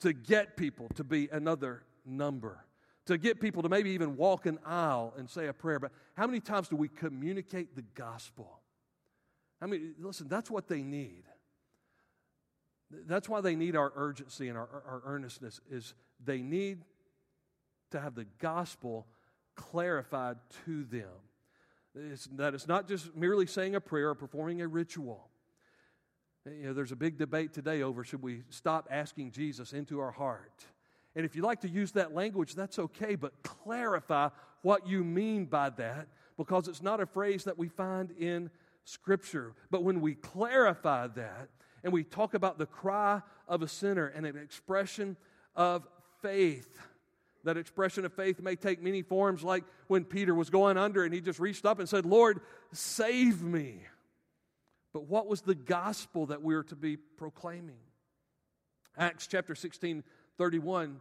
to 0.00 0.12
get 0.12 0.56
people 0.56 0.88
to 0.96 1.04
be 1.04 1.28
another 1.30 1.84
number, 2.04 2.64
to 3.06 3.16
get 3.16 3.38
people 3.40 3.62
to 3.62 3.68
maybe 3.68 3.90
even 3.90 4.16
walk 4.16 4.46
an 4.46 4.58
aisle 4.66 5.14
and 5.16 5.30
say 5.30 5.46
a 5.46 5.52
prayer. 5.52 5.78
But 5.78 5.92
how 6.14 6.26
many 6.26 6.40
times 6.40 6.66
do 6.66 6.74
we 6.74 6.88
communicate 6.88 7.76
the 7.76 7.84
gospel? 7.94 8.58
I 9.62 9.66
mean, 9.66 9.94
listen, 10.00 10.26
that's 10.26 10.50
what 10.50 10.66
they 10.66 10.82
need. 10.82 11.22
That's 12.90 13.28
why 13.28 13.42
they 13.42 13.54
need 13.54 13.76
our 13.76 13.92
urgency 13.94 14.48
and 14.48 14.58
our, 14.58 14.68
our 14.72 15.02
earnestness 15.04 15.60
is 15.70 15.94
they 16.18 16.42
need 16.42 16.82
to 17.92 18.00
have 18.00 18.16
the 18.16 18.26
gospel 18.40 19.06
clarified 19.54 20.38
to 20.64 20.82
them. 20.82 21.12
It's, 21.94 22.26
that 22.32 22.54
it's 22.54 22.66
not 22.66 22.88
just 22.88 23.14
merely 23.14 23.46
saying 23.46 23.74
a 23.74 23.80
prayer 23.80 24.10
or 24.10 24.14
performing 24.14 24.60
a 24.62 24.68
ritual. 24.68 25.28
You 26.46 26.66
know, 26.66 26.74
there's 26.74 26.92
a 26.92 26.96
big 26.96 27.16
debate 27.16 27.52
today 27.52 27.82
over 27.82 28.04
should 28.04 28.22
we 28.22 28.42
stop 28.50 28.88
asking 28.90 29.30
Jesus 29.30 29.72
into 29.72 30.00
our 30.00 30.10
heart. 30.10 30.66
And 31.16 31.24
if 31.24 31.36
you 31.36 31.42
like 31.42 31.60
to 31.60 31.68
use 31.68 31.92
that 31.92 32.14
language, 32.14 32.54
that's 32.54 32.78
okay, 32.78 33.14
but 33.14 33.42
clarify 33.42 34.30
what 34.62 34.86
you 34.86 35.04
mean 35.04 35.44
by 35.46 35.70
that 35.70 36.08
because 36.36 36.68
it's 36.68 36.82
not 36.82 37.00
a 37.00 37.06
phrase 37.06 37.44
that 37.44 37.56
we 37.56 37.68
find 37.68 38.10
in 38.18 38.50
Scripture. 38.84 39.54
But 39.70 39.84
when 39.84 40.00
we 40.00 40.14
clarify 40.14 41.06
that 41.08 41.48
and 41.84 41.92
we 41.92 42.02
talk 42.02 42.34
about 42.34 42.58
the 42.58 42.66
cry 42.66 43.22
of 43.46 43.62
a 43.62 43.68
sinner 43.68 44.08
and 44.08 44.26
an 44.26 44.36
expression 44.36 45.16
of 45.54 45.86
faith, 46.20 46.78
that 47.44 47.56
expression 47.56 48.04
of 48.04 48.12
faith 48.12 48.40
may 48.40 48.56
take 48.56 48.82
many 48.82 49.02
forms, 49.02 49.44
like 49.44 49.64
when 49.86 50.04
Peter 50.04 50.34
was 50.34 50.50
going 50.50 50.76
under 50.76 51.04
and 51.04 51.14
he 51.14 51.20
just 51.20 51.38
reached 51.38 51.64
up 51.64 51.78
and 51.78 51.88
said, 51.88 52.06
Lord, 52.06 52.40
save 52.72 53.42
me. 53.42 53.80
But 54.92 55.08
what 55.08 55.26
was 55.26 55.42
the 55.42 55.54
gospel 55.54 56.26
that 56.26 56.42
we 56.42 56.54
are 56.54 56.62
to 56.64 56.76
be 56.76 56.96
proclaiming? 56.96 57.76
Acts 58.96 59.26
chapter 59.26 59.54
16, 59.54 60.04
31 60.38 61.00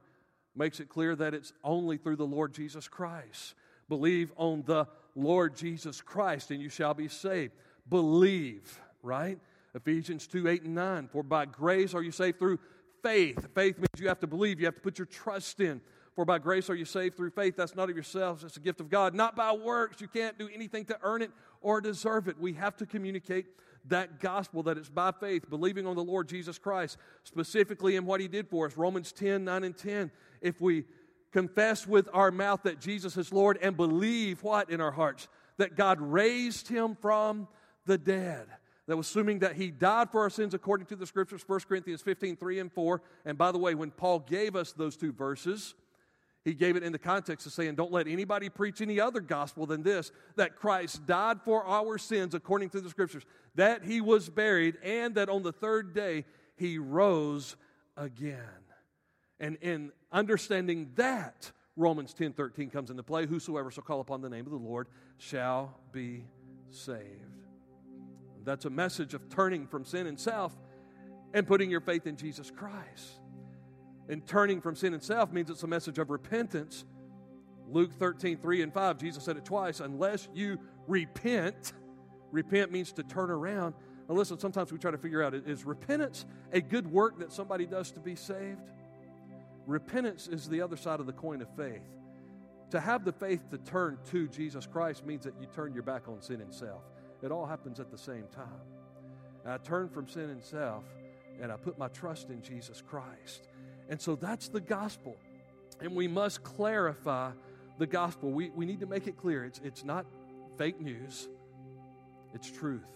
makes 0.56 0.80
it 0.80 0.90
clear 0.90 1.16
that 1.16 1.34
it's 1.34 1.54
only 1.64 1.98
through 1.98 2.16
the 2.16 2.26
Lord 2.26 2.54
Jesus 2.54 2.88
Christ. 2.88 3.56
Believe 3.90 4.32
on 4.36 4.64
the 4.66 4.88
Lord 5.16 5.56
Jesus 5.56 6.02
Christ 6.02 6.52
and 6.52 6.62
you 6.62 6.70
shall 6.70 6.94
be 6.94 7.08
saved. 7.08 7.54
Believe, 7.90 8.80
right? 9.02 9.40
Ephesians 9.76 10.28
2 10.28 10.48
8 10.48 10.64
and 10.64 10.76
9. 10.76 11.08
For 11.12 11.24
by 11.24 11.46
grace 11.46 11.94
are 11.94 12.02
you 12.02 12.12
saved 12.12 12.40
through 12.40 12.60
faith. 13.02 13.48
Faith 13.54 13.78
means 13.78 13.90
you 14.00 14.08
have 14.08 14.20
to 14.22 14.28
believe, 14.28 14.60
you 14.60 14.66
have 14.66 14.76
to 14.76 14.82
put 14.82 14.98
your 14.98 15.06
trust 15.06 15.60
in. 15.60 15.82
For 16.16 16.26
by 16.26 16.38
grace 16.38 16.70
are 16.70 16.76
you 16.76 16.86
saved 16.86 17.18
through 17.18 17.32
faith. 17.32 17.56
That's 17.58 17.76
not 17.76 17.90
of 17.90 17.96
yourselves, 17.96 18.44
it's 18.44 18.58
a 18.58 18.62
gift 18.62 18.80
of 18.80 18.90
God, 18.90 19.14
not 19.16 19.36
by 19.36 19.52
works. 19.52 20.02
You 20.02 20.08
can't 20.08 20.38
do 20.38 20.50
anything 20.54 20.86
to 20.86 20.98
earn 21.02 21.22
it 21.22 21.32
or 21.62 21.82
deserve 21.82 22.28
it. 22.28 22.40
We 22.40 22.54
have 22.54 22.78
to 22.78 22.86
communicate 22.86 23.46
that 23.88 24.20
gospel 24.20 24.64
that 24.64 24.78
it's 24.78 24.90
by 24.90 25.12
faith, 25.12 25.50
believing 25.50 25.86
on 25.86 25.96
the 25.96 26.04
Lord 26.04 26.30
Jesus 26.30 26.58
Christ, 26.58 26.98
specifically 27.24 27.96
in 27.96 28.06
what 28.06 28.22
he 28.22 28.28
did 28.28 28.48
for 28.48 28.66
us. 28.66 28.78
Romans 28.78 29.12
10 29.12 29.44
9 29.44 29.64
and 29.64 29.78
10. 29.78 30.12
If 30.42 30.62
we 30.62 30.86
confess 31.32 31.88
with 31.88 32.08
our 32.14 32.32
mouth 32.32 32.62
that 32.64 32.80
Jesus 32.80 33.18
is 33.18 33.34
Lord 33.34 33.58
and 33.62 33.76
believe 33.76 34.44
what 34.44 34.70
in 34.70 34.80
our 34.80 34.92
hearts? 34.92 35.28
That 35.58 35.76
God 35.76 36.00
raised 36.00 36.68
him 36.68 36.96
from 37.02 37.48
the 37.86 37.98
dead. 37.98 38.48
That 38.88 38.98
was 38.98 39.10
assuming 39.10 39.40
that 39.40 39.56
he 39.56 39.72
died 39.72 40.12
for 40.12 40.22
our 40.22 40.30
sins 40.30 40.54
according 40.54 40.88
to 40.88 40.96
the 40.96 41.08
scriptures, 41.08 41.44
1 41.46 41.62
Corinthians 41.62 42.02
15 42.02 42.36
3 42.36 42.60
and 42.60 42.72
4. 42.72 43.02
And 43.26 43.38
by 43.38 43.52
the 43.52 43.58
way, 43.58 43.76
when 43.76 43.92
Paul 43.92 44.20
gave 44.20 44.56
us 44.56 44.74
those 44.74 44.96
two 44.96 45.12
verses, 45.12 45.74
he 46.46 46.54
gave 46.54 46.76
it 46.76 46.84
in 46.84 46.92
the 46.92 47.00
context 47.00 47.48
of 47.48 47.54
saying, 47.54 47.76
Don't 47.76 47.92
let 47.92 48.08
anybody 48.08 48.50
preach 48.50 48.82
any 48.82 49.00
other 49.00 49.22
gospel 49.22 49.66
than 49.66 49.82
this 49.82 50.12
that 50.36 50.56
Christ 50.56 51.06
died 51.06 51.42
for 51.44 51.66
our 51.66 51.98
sins 51.98 52.34
according 52.34 52.70
to 52.72 52.82
the 52.82 52.90
scriptures, 52.90 53.24
that 53.56 53.84
he 53.84 54.02
was 54.02 54.30
buried, 54.30 54.78
and 54.84 55.16
that 55.16 55.30
on 55.30 55.44
the 55.44 55.54
third 55.54 55.94
day 55.94 56.26
he 56.56 56.78
rose 56.78 57.56
again. 57.96 58.40
And 59.40 59.58
in 59.62 59.92
understanding 60.12 60.92
that, 60.96 61.52
Romans 61.76 62.14
10 62.14 62.34
13 62.34 62.70
comes 62.70 62.90
into 62.90 63.04
play. 63.04 63.26
Whosoever 63.26 63.72
shall 63.72 63.84
call 63.84 64.02
upon 64.02 64.22
the 64.22 64.30
name 64.30 64.46
of 64.46 64.52
the 64.52 64.58
Lord 64.58 64.88
shall 65.18 65.80
be 65.92 66.26
saved. 66.70 67.00
That's 68.44 68.66
a 68.66 68.70
message 68.70 69.14
of 69.14 69.30
turning 69.30 69.66
from 69.66 69.86
sin 69.86 70.08
and 70.08 70.20
self 70.20 70.54
and 71.34 71.48
putting 71.48 71.72
your 71.72 71.80
faith 71.80 72.06
in 72.06 72.18
Jesus 72.18 72.52
Christ. 72.52 73.22
And 74.10 74.26
turning 74.28 74.62
from 74.62 74.76
sin 74.76 74.94
and 74.94 75.02
self 75.02 75.32
means 75.32 75.50
it's 75.50 75.64
a 75.64 75.68
message 75.68 75.98
of 75.98 76.10
repentance. 76.10 76.86
Luke 77.70 77.94
13, 77.94 78.38
3 78.38 78.62
and 78.62 78.74
5, 78.74 78.98
Jesus 78.98 79.24
said 79.24 79.38
it 79.38 79.46
twice 79.46 79.80
unless 79.80 80.28
you 80.34 80.60
repent, 80.88 81.74
repent 82.32 82.72
means 82.72 82.92
to 82.94 83.04
turn 83.04 83.32
around. 83.32 83.74
Now, 84.10 84.16
listen, 84.16 84.38
sometimes 84.38 84.72
we 84.72 84.78
try 84.78 84.92
to 84.92 84.98
figure 84.98 85.24
out 85.24 85.34
is 85.34 85.66
repentance 85.66 86.26
a 86.52 86.60
good 86.60 86.92
work 86.92 87.20
that 87.20 87.32
somebody 87.32 87.66
does 87.66 87.92
to 87.92 88.00
be 88.00 88.16
saved? 88.16 88.60
Repentance 89.66 90.28
is 90.28 90.50
the 90.50 90.62
other 90.62 90.76
side 90.76 91.00
of 91.00 91.06
the 91.06 91.14
coin 91.14 91.42
of 91.42 91.48
faith. 91.56 91.82
To 92.72 92.80
have 92.80 93.06
the 93.06 93.14
faith 93.14 93.50
to 93.52 93.58
turn 93.60 93.98
to 94.12 94.28
Jesus 94.28 94.66
Christ 94.66 95.06
means 95.06 95.24
that 95.24 95.36
you 95.40 95.48
turn 95.56 95.74
your 95.74 95.84
back 95.84 96.08
on 96.10 96.22
sin 96.22 96.42
and 96.42 96.54
self. 96.54 96.82
It 97.22 97.32
all 97.32 97.46
happens 97.46 97.80
at 97.80 97.90
the 97.90 97.98
same 97.98 98.26
time. 98.36 98.48
I 99.46 99.58
turn 99.58 99.90
from 99.90 100.08
sin 100.08 100.30
and 100.30 100.44
self 100.44 100.84
and 101.42 101.52
I 101.52 101.58
put 101.58 101.78
my 101.78 101.88
trust 101.90 102.30
in 102.30 102.42
Jesus 102.42 102.82
Christ. 102.82 103.48
And 103.90 104.02
so 104.02 104.16
that's 104.16 104.48
the 104.50 104.62
gospel. 104.62 105.18
And 105.80 105.96
we 105.96 106.08
must 106.08 106.44
clarify 106.44 107.32
the 107.78 107.88
gospel. 107.88 108.32
We, 108.32 108.50
we 108.50 108.66
need 108.66 108.80
to 108.80 108.86
make 108.86 109.08
it 109.08 109.18
clear 109.18 109.44
it's, 109.46 109.60
it's 109.64 109.84
not 109.84 110.06
fake 110.58 110.80
news, 110.80 111.28
it's 112.34 112.50
truth, 112.50 112.88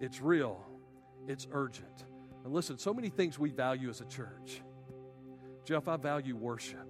it's 0.00 0.20
real, 0.20 0.60
it's 1.28 1.46
urgent. 1.52 2.04
And 2.44 2.52
listen, 2.52 2.78
so 2.78 2.92
many 2.92 3.08
things 3.08 3.38
we 3.38 3.50
value 3.50 3.88
as 3.88 4.00
a 4.00 4.04
church. 4.04 4.60
Jeff, 5.64 5.88
I 5.88 5.96
value 5.96 6.36
worship. 6.36 6.86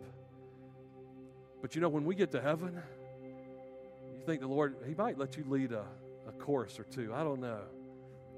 But 1.62 1.74
you 1.74 1.80
know, 1.80 1.88
when 1.88 2.04
we 2.04 2.14
get 2.14 2.32
to 2.32 2.40
heaven, 2.40 2.82
you 3.22 4.22
think 4.26 4.40
the 4.40 4.48
Lord, 4.48 4.76
He 4.86 4.94
might 4.94 5.16
let 5.16 5.36
you 5.36 5.44
lead 5.46 5.72
a, 5.72 5.84
a 6.28 6.32
chorus 6.32 6.80
or 6.80 6.84
two. 6.84 7.14
I 7.14 7.22
don't 7.22 7.40
know. 7.40 7.60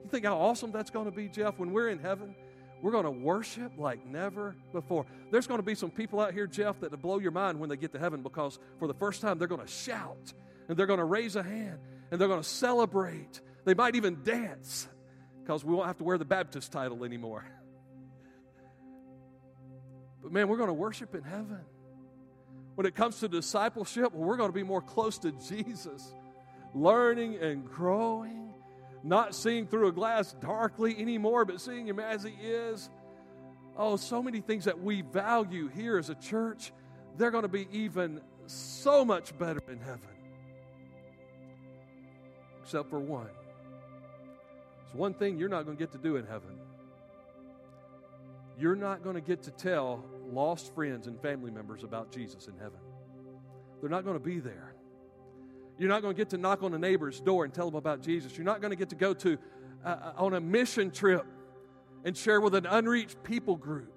You 0.04 0.10
think 0.10 0.26
how 0.26 0.38
awesome 0.38 0.70
that's 0.70 0.90
going 0.90 1.06
to 1.06 1.10
be, 1.10 1.28
Jeff? 1.28 1.58
When 1.58 1.72
we're 1.72 1.88
in 1.88 1.98
heaven, 1.98 2.36
we're 2.82 2.90
going 2.90 3.04
to 3.04 3.10
worship 3.10 3.72
like 3.78 4.06
never 4.06 4.54
before. 4.72 5.06
There's 5.30 5.46
going 5.46 5.58
to 5.58 5.64
be 5.64 5.74
some 5.74 5.90
people 5.90 6.20
out 6.20 6.34
here, 6.34 6.46
Jeff, 6.46 6.80
that 6.80 6.90
will 6.90 6.98
blow 6.98 7.18
your 7.18 7.30
mind 7.30 7.58
when 7.58 7.68
they 7.68 7.76
get 7.76 7.92
to 7.92 7.98
heaven 7.98 8.22
because 8.22 8.58
for 8.78 8.86
the 8.86 8.94
first 8.94 9.20
time 9.20 9.38
they're 9.38 9.48
going 9.48 9.64
to 9.64 9.66
shout 9.66 10.32
and 10.68 10.76
they're 10.76 10.86
going 10.86 10.98
to 10.98 11.04
raise 11.04 11.36
a 11.36 11.42
hand 11.42 11.78
and 12.10 12.20
they're 12.20 12.28
going 12.28 12.42
to 12.42 12.48
celebrate. 12.48 13.40
They 13.64 13.74
might 13.74 13.96
even 13.96 14.22
dance 14.22 14.88
because 15.42 15.64
we 15.64 15.74
won't 15.74 15.86
have 15.86 15.98
to 15.98 16.04
wear 16.04 16.18
the 16.18 16.24
Baptist 16.24 16.72
title 16.72 17.04
anymore. 17.04 17.44
But 20.22 20.32
man, 20.32 20.48
we're 20.48 20.56
going 20.56 20.66
to 20.66 20.74
worship 20.74 21.14
in 21.14 21.22
heaven. 21.22 21.60
When 22.74 22.84
it 22.84 22.96
comes 22.96 23.20
to 23.20 23.28
discipleship, 23.28 24.12
well, 24.12 24.24
we're 24.24 24.36
going 24.36 24.48
to 24.48 24.54
be 24.54 24.64
more 24.64 24.82
close 24.82 25.18
to 25.18 25.30
Jesus, 25.30 26.12
learning 26.74 27.36
and 27.36 27.64
growing 27.64 28.45
not 29.06 29.34
seeing 29.34 29.66
through 29.66 29.88
a 29.88 29.92
glass 29.92 30.32
darkly 30.40 30.96
anymore, 30.98 31.44
but 31.44 31.60
seeing 31.60 31.86
Him 31.86 32.00
as 32.00 32.24
He 32.24 32.30
is. 32.30 32.90
Oh, 33.76 33.96
so 33.96 34.22
many 34.22 34.40
things 34.40 34.64
that 34.64 34.80
we 34.80 35.02
value 35.02 35.68
here 35.68 35.98
as 35.98 36.10
a 36.10 36.14
church, 36.14 36.72
they're 37.16 37.30
going 37.30 37.42
to 37.42 37.48
be 37.48 37.68
even 37.70 38.20
so 38.46 39.04
much 39.04 39.36
better 39.38 39.60
in 39.68 39.78
heaven. 39.78 40.00
Except 42.62 42.90
for 42.90 42.98
one. 42.98 43.30
It's 44.86 44.94
one 44.94 45.14
thing 45.14 45.38
you're 45.38 45.48
not 45.48 45.64
going 45.64 45.76
to 45.76 45.82
get 45.82 45.92
to 45.92 45.98
do 45.98 46.16
in 46.16 46.26
heaven. 46.26 46.58
You're 48.58 48.76
not 48.76 49.04
going 49.04 49.14
to 49.14 49.20
get 49.20 49.42
to 49.42 49.50
tell 49.50 50.04
lost 50.32 50.74
friends 50.74 51.06
and 51.06 51.20
family 51.20 51.50
members 51.50 51.84
about 51.84 52.10
Jesus 52.10 52.48
in 52.48 52.54
heaven. 52.58 52.80
They're 53.80 53.90
not 53.90 54.04
going 54.04 54.18
to 54.18 54.24
be 54.24 54.40
there. 54.40 54.75
You're 55.78 55.88
not 55.88 56.02
going 56.02 56.14
to 56.14 56.18
get 56.18 56.30
to 56.30 56.38
knock 56.38 56.62
on 56.62 56.72
a 56.74 56.78
neighbor's 56.78 57.20
door 57.20 57.44
and 57.44 57.52
tell 57.52 57.66
them 57.66 57.76
about 57.76 58.02
Jesus. 58.02 58.36
You're 58.36 58.46
not 58.46 58.60
going 58.60 58.70
to 58.70 58.76
get 58.76 58.88
to 58.90 58.94
go 58.94 59.12
to 59.14 59.38
uh, 59.84 59.88
uh, 59.88 60.12
on 60.16 60.34
a 60.34 60.40
mission 60.40 60.90
trip 60.90 61.26
and 62.04 62.16
share 62.16 62.40
with 62.40 62.54
an 62.54 62.66
unreached 62.66 63.22
people 63.22 63.56
group 63.56 63.92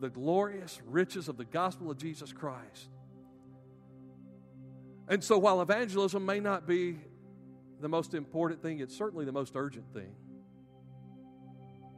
the 0.00 0.10
glorious 0.10 0.80
riches 0.86 1.28
of 1.28 1.36
the 1.36 1.44
gospel 1.44 1.90
of 1.90 1.98
Jesus 1.98 2.32
Christ. 2.32 2.88
And 5.08 5.22
so, 5.22 5.38
while 5.38 5.60
evangelism 5.60 6.24
may 6.24 6.40
not 6.40 6.66
be 6.66 6.98
the 7.80 7.88
most 7.88 8.14
important 8.14 8.62
thing, 8.62 8.80
it's 8.80 8.96
certainly 8.96 9.24
the 9.24 9.32
most 9.32 9.52
urgent 9.56 9.92
thing. 9.92 10.14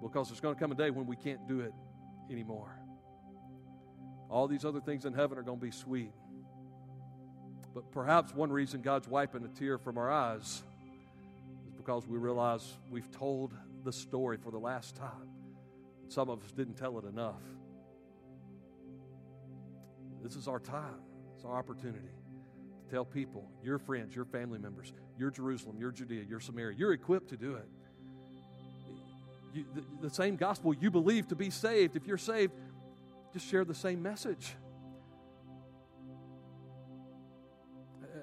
Because 0.02 0.28
there's 0.28 0.40
going 0.40 0.54
to 0.54 0.60
come 0.60 0.72
a 0.72 0.74
day 0.74 0.90
when 0.90 1.06
we 1.06 1.16
can't 1.16 1.46
do 1.46 1.60
it 1.60 1.72
anymore. 2.30 2.76
All 4.28 4.48
these 4.48 4.64
other 4.64 4.80
things 4.80 5.04
in 5.04 5.12
heaven 5.12 5.38
are 5.38 5.42
going 5.42 5.60
to 5.60 5.64
be 5.64 5.70
sweet. 5.70 6.12
But 7.74 7.90
perhaps 7.90 8.35
one 8.35 8.52
reason 8.52 8.82
God's 8.82 9.08
wiping 9.08 9.44
a 9.44 9.58
tear 9.58 9.78
from 9.78 9.96
our 9.96 10.11
eyes 10.11 10.62
is 11.66 11.74
because 11.76 12.06
we 12.06 12.18
realize 12.18 12.76
we've 12.90 13.11
told 13.11 13.52
the 13.85 13.92
story 13.92 14.37
for 14.37 14.50
the 14.50 14.58
last 14.58 14.94
time. 14.94 15.28
Some 16.08 16.28
of 16.28 16.44
us 16.44 16.52
didn't 16.52 16.74
tell 16.74 16.98
it 16.98 17.04
enough. 17.04 17.40
This 20.22 20.37
is 20.37 20.46
our 20.46 20.61
time, 20.61 21.00
it's 21.35 21.44
our 21.44 21.56
opportunity 21.56 21.98
to 21.98 22.94
tell 22.94 23.04
people, 23.04 23.48
your 23.64 23.78
friends, 23.78 24.14
your 24.14 24.24
family 24.26 24.58
members, 24.58 24.92
your 25.18 25.30
Jerusalem, 25.30 25.76
your 25.80 25.90
Judea, 25.90 26.24
your 26.28 26.38
Samaria, 26.38 26.77
you're 26.79 26.92
equipped 26.92 27.31
to 27.31 27.37
do 27.37 27.54
it. 27.54 27.68
You, 29.54 29.64
the, 29.75 30.08
the 30.08 30.14
same 30.14 30.37
gospel 30.37 30.75
you 30.75 30.90
believe 30.90 31.29
to 31.29 31.35
be 31.35 31.50
saved, 31.50 31.96
if 31.96 32.06
you're 32.06 32.18
saved, 32.18 32.52
just 33.33 33.48
share 33.48 33.64
the 33.64 33.75
same 33.75 34.02
message. 34.02 34.54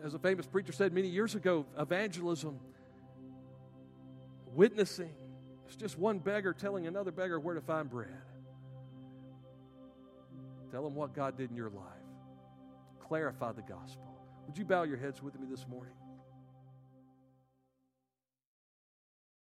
As 0.09 0.15
a 0.15 0.19
famous 0.19 0.47
preacher 0.47 0.71
said 0.71 0.91
many 0.91 1.07
years 1.07 1.35
ago, 1.35 1.67
evangelism, 1.77 2.59
witnessing, 4.55 5.13
it's 5.67 5.75
just 5.75 5.99
one 5.99 6.17
beggar 6.17 6.51
telling 6.51 6.87
another 6.87 7.11
beggar 7.11 7.39
where 7.39 7.53
to 7.53 7.61
find 7.61 7.87
bread. 7.87 8.09
Tell 10.71 10.83
them 10.83 10.95
what 10.95 11.13
God 11.13 11.37
did 11.37 11.51
in 11.51 11.55
your 11.55 11.69
life. 11.69 11.83
Clarify 13.07 13.51
the 13.51 13.61
gospel. 13.61 14.19
Would 14.47 14.57
you 14.57 14.65
bow 14.65 14.81
your 14.81 14.97
heads 14.97 15.21
with 15.21 15.39
me 15.39 15.45
this 15.47 15.67
morning? 15.67 15.93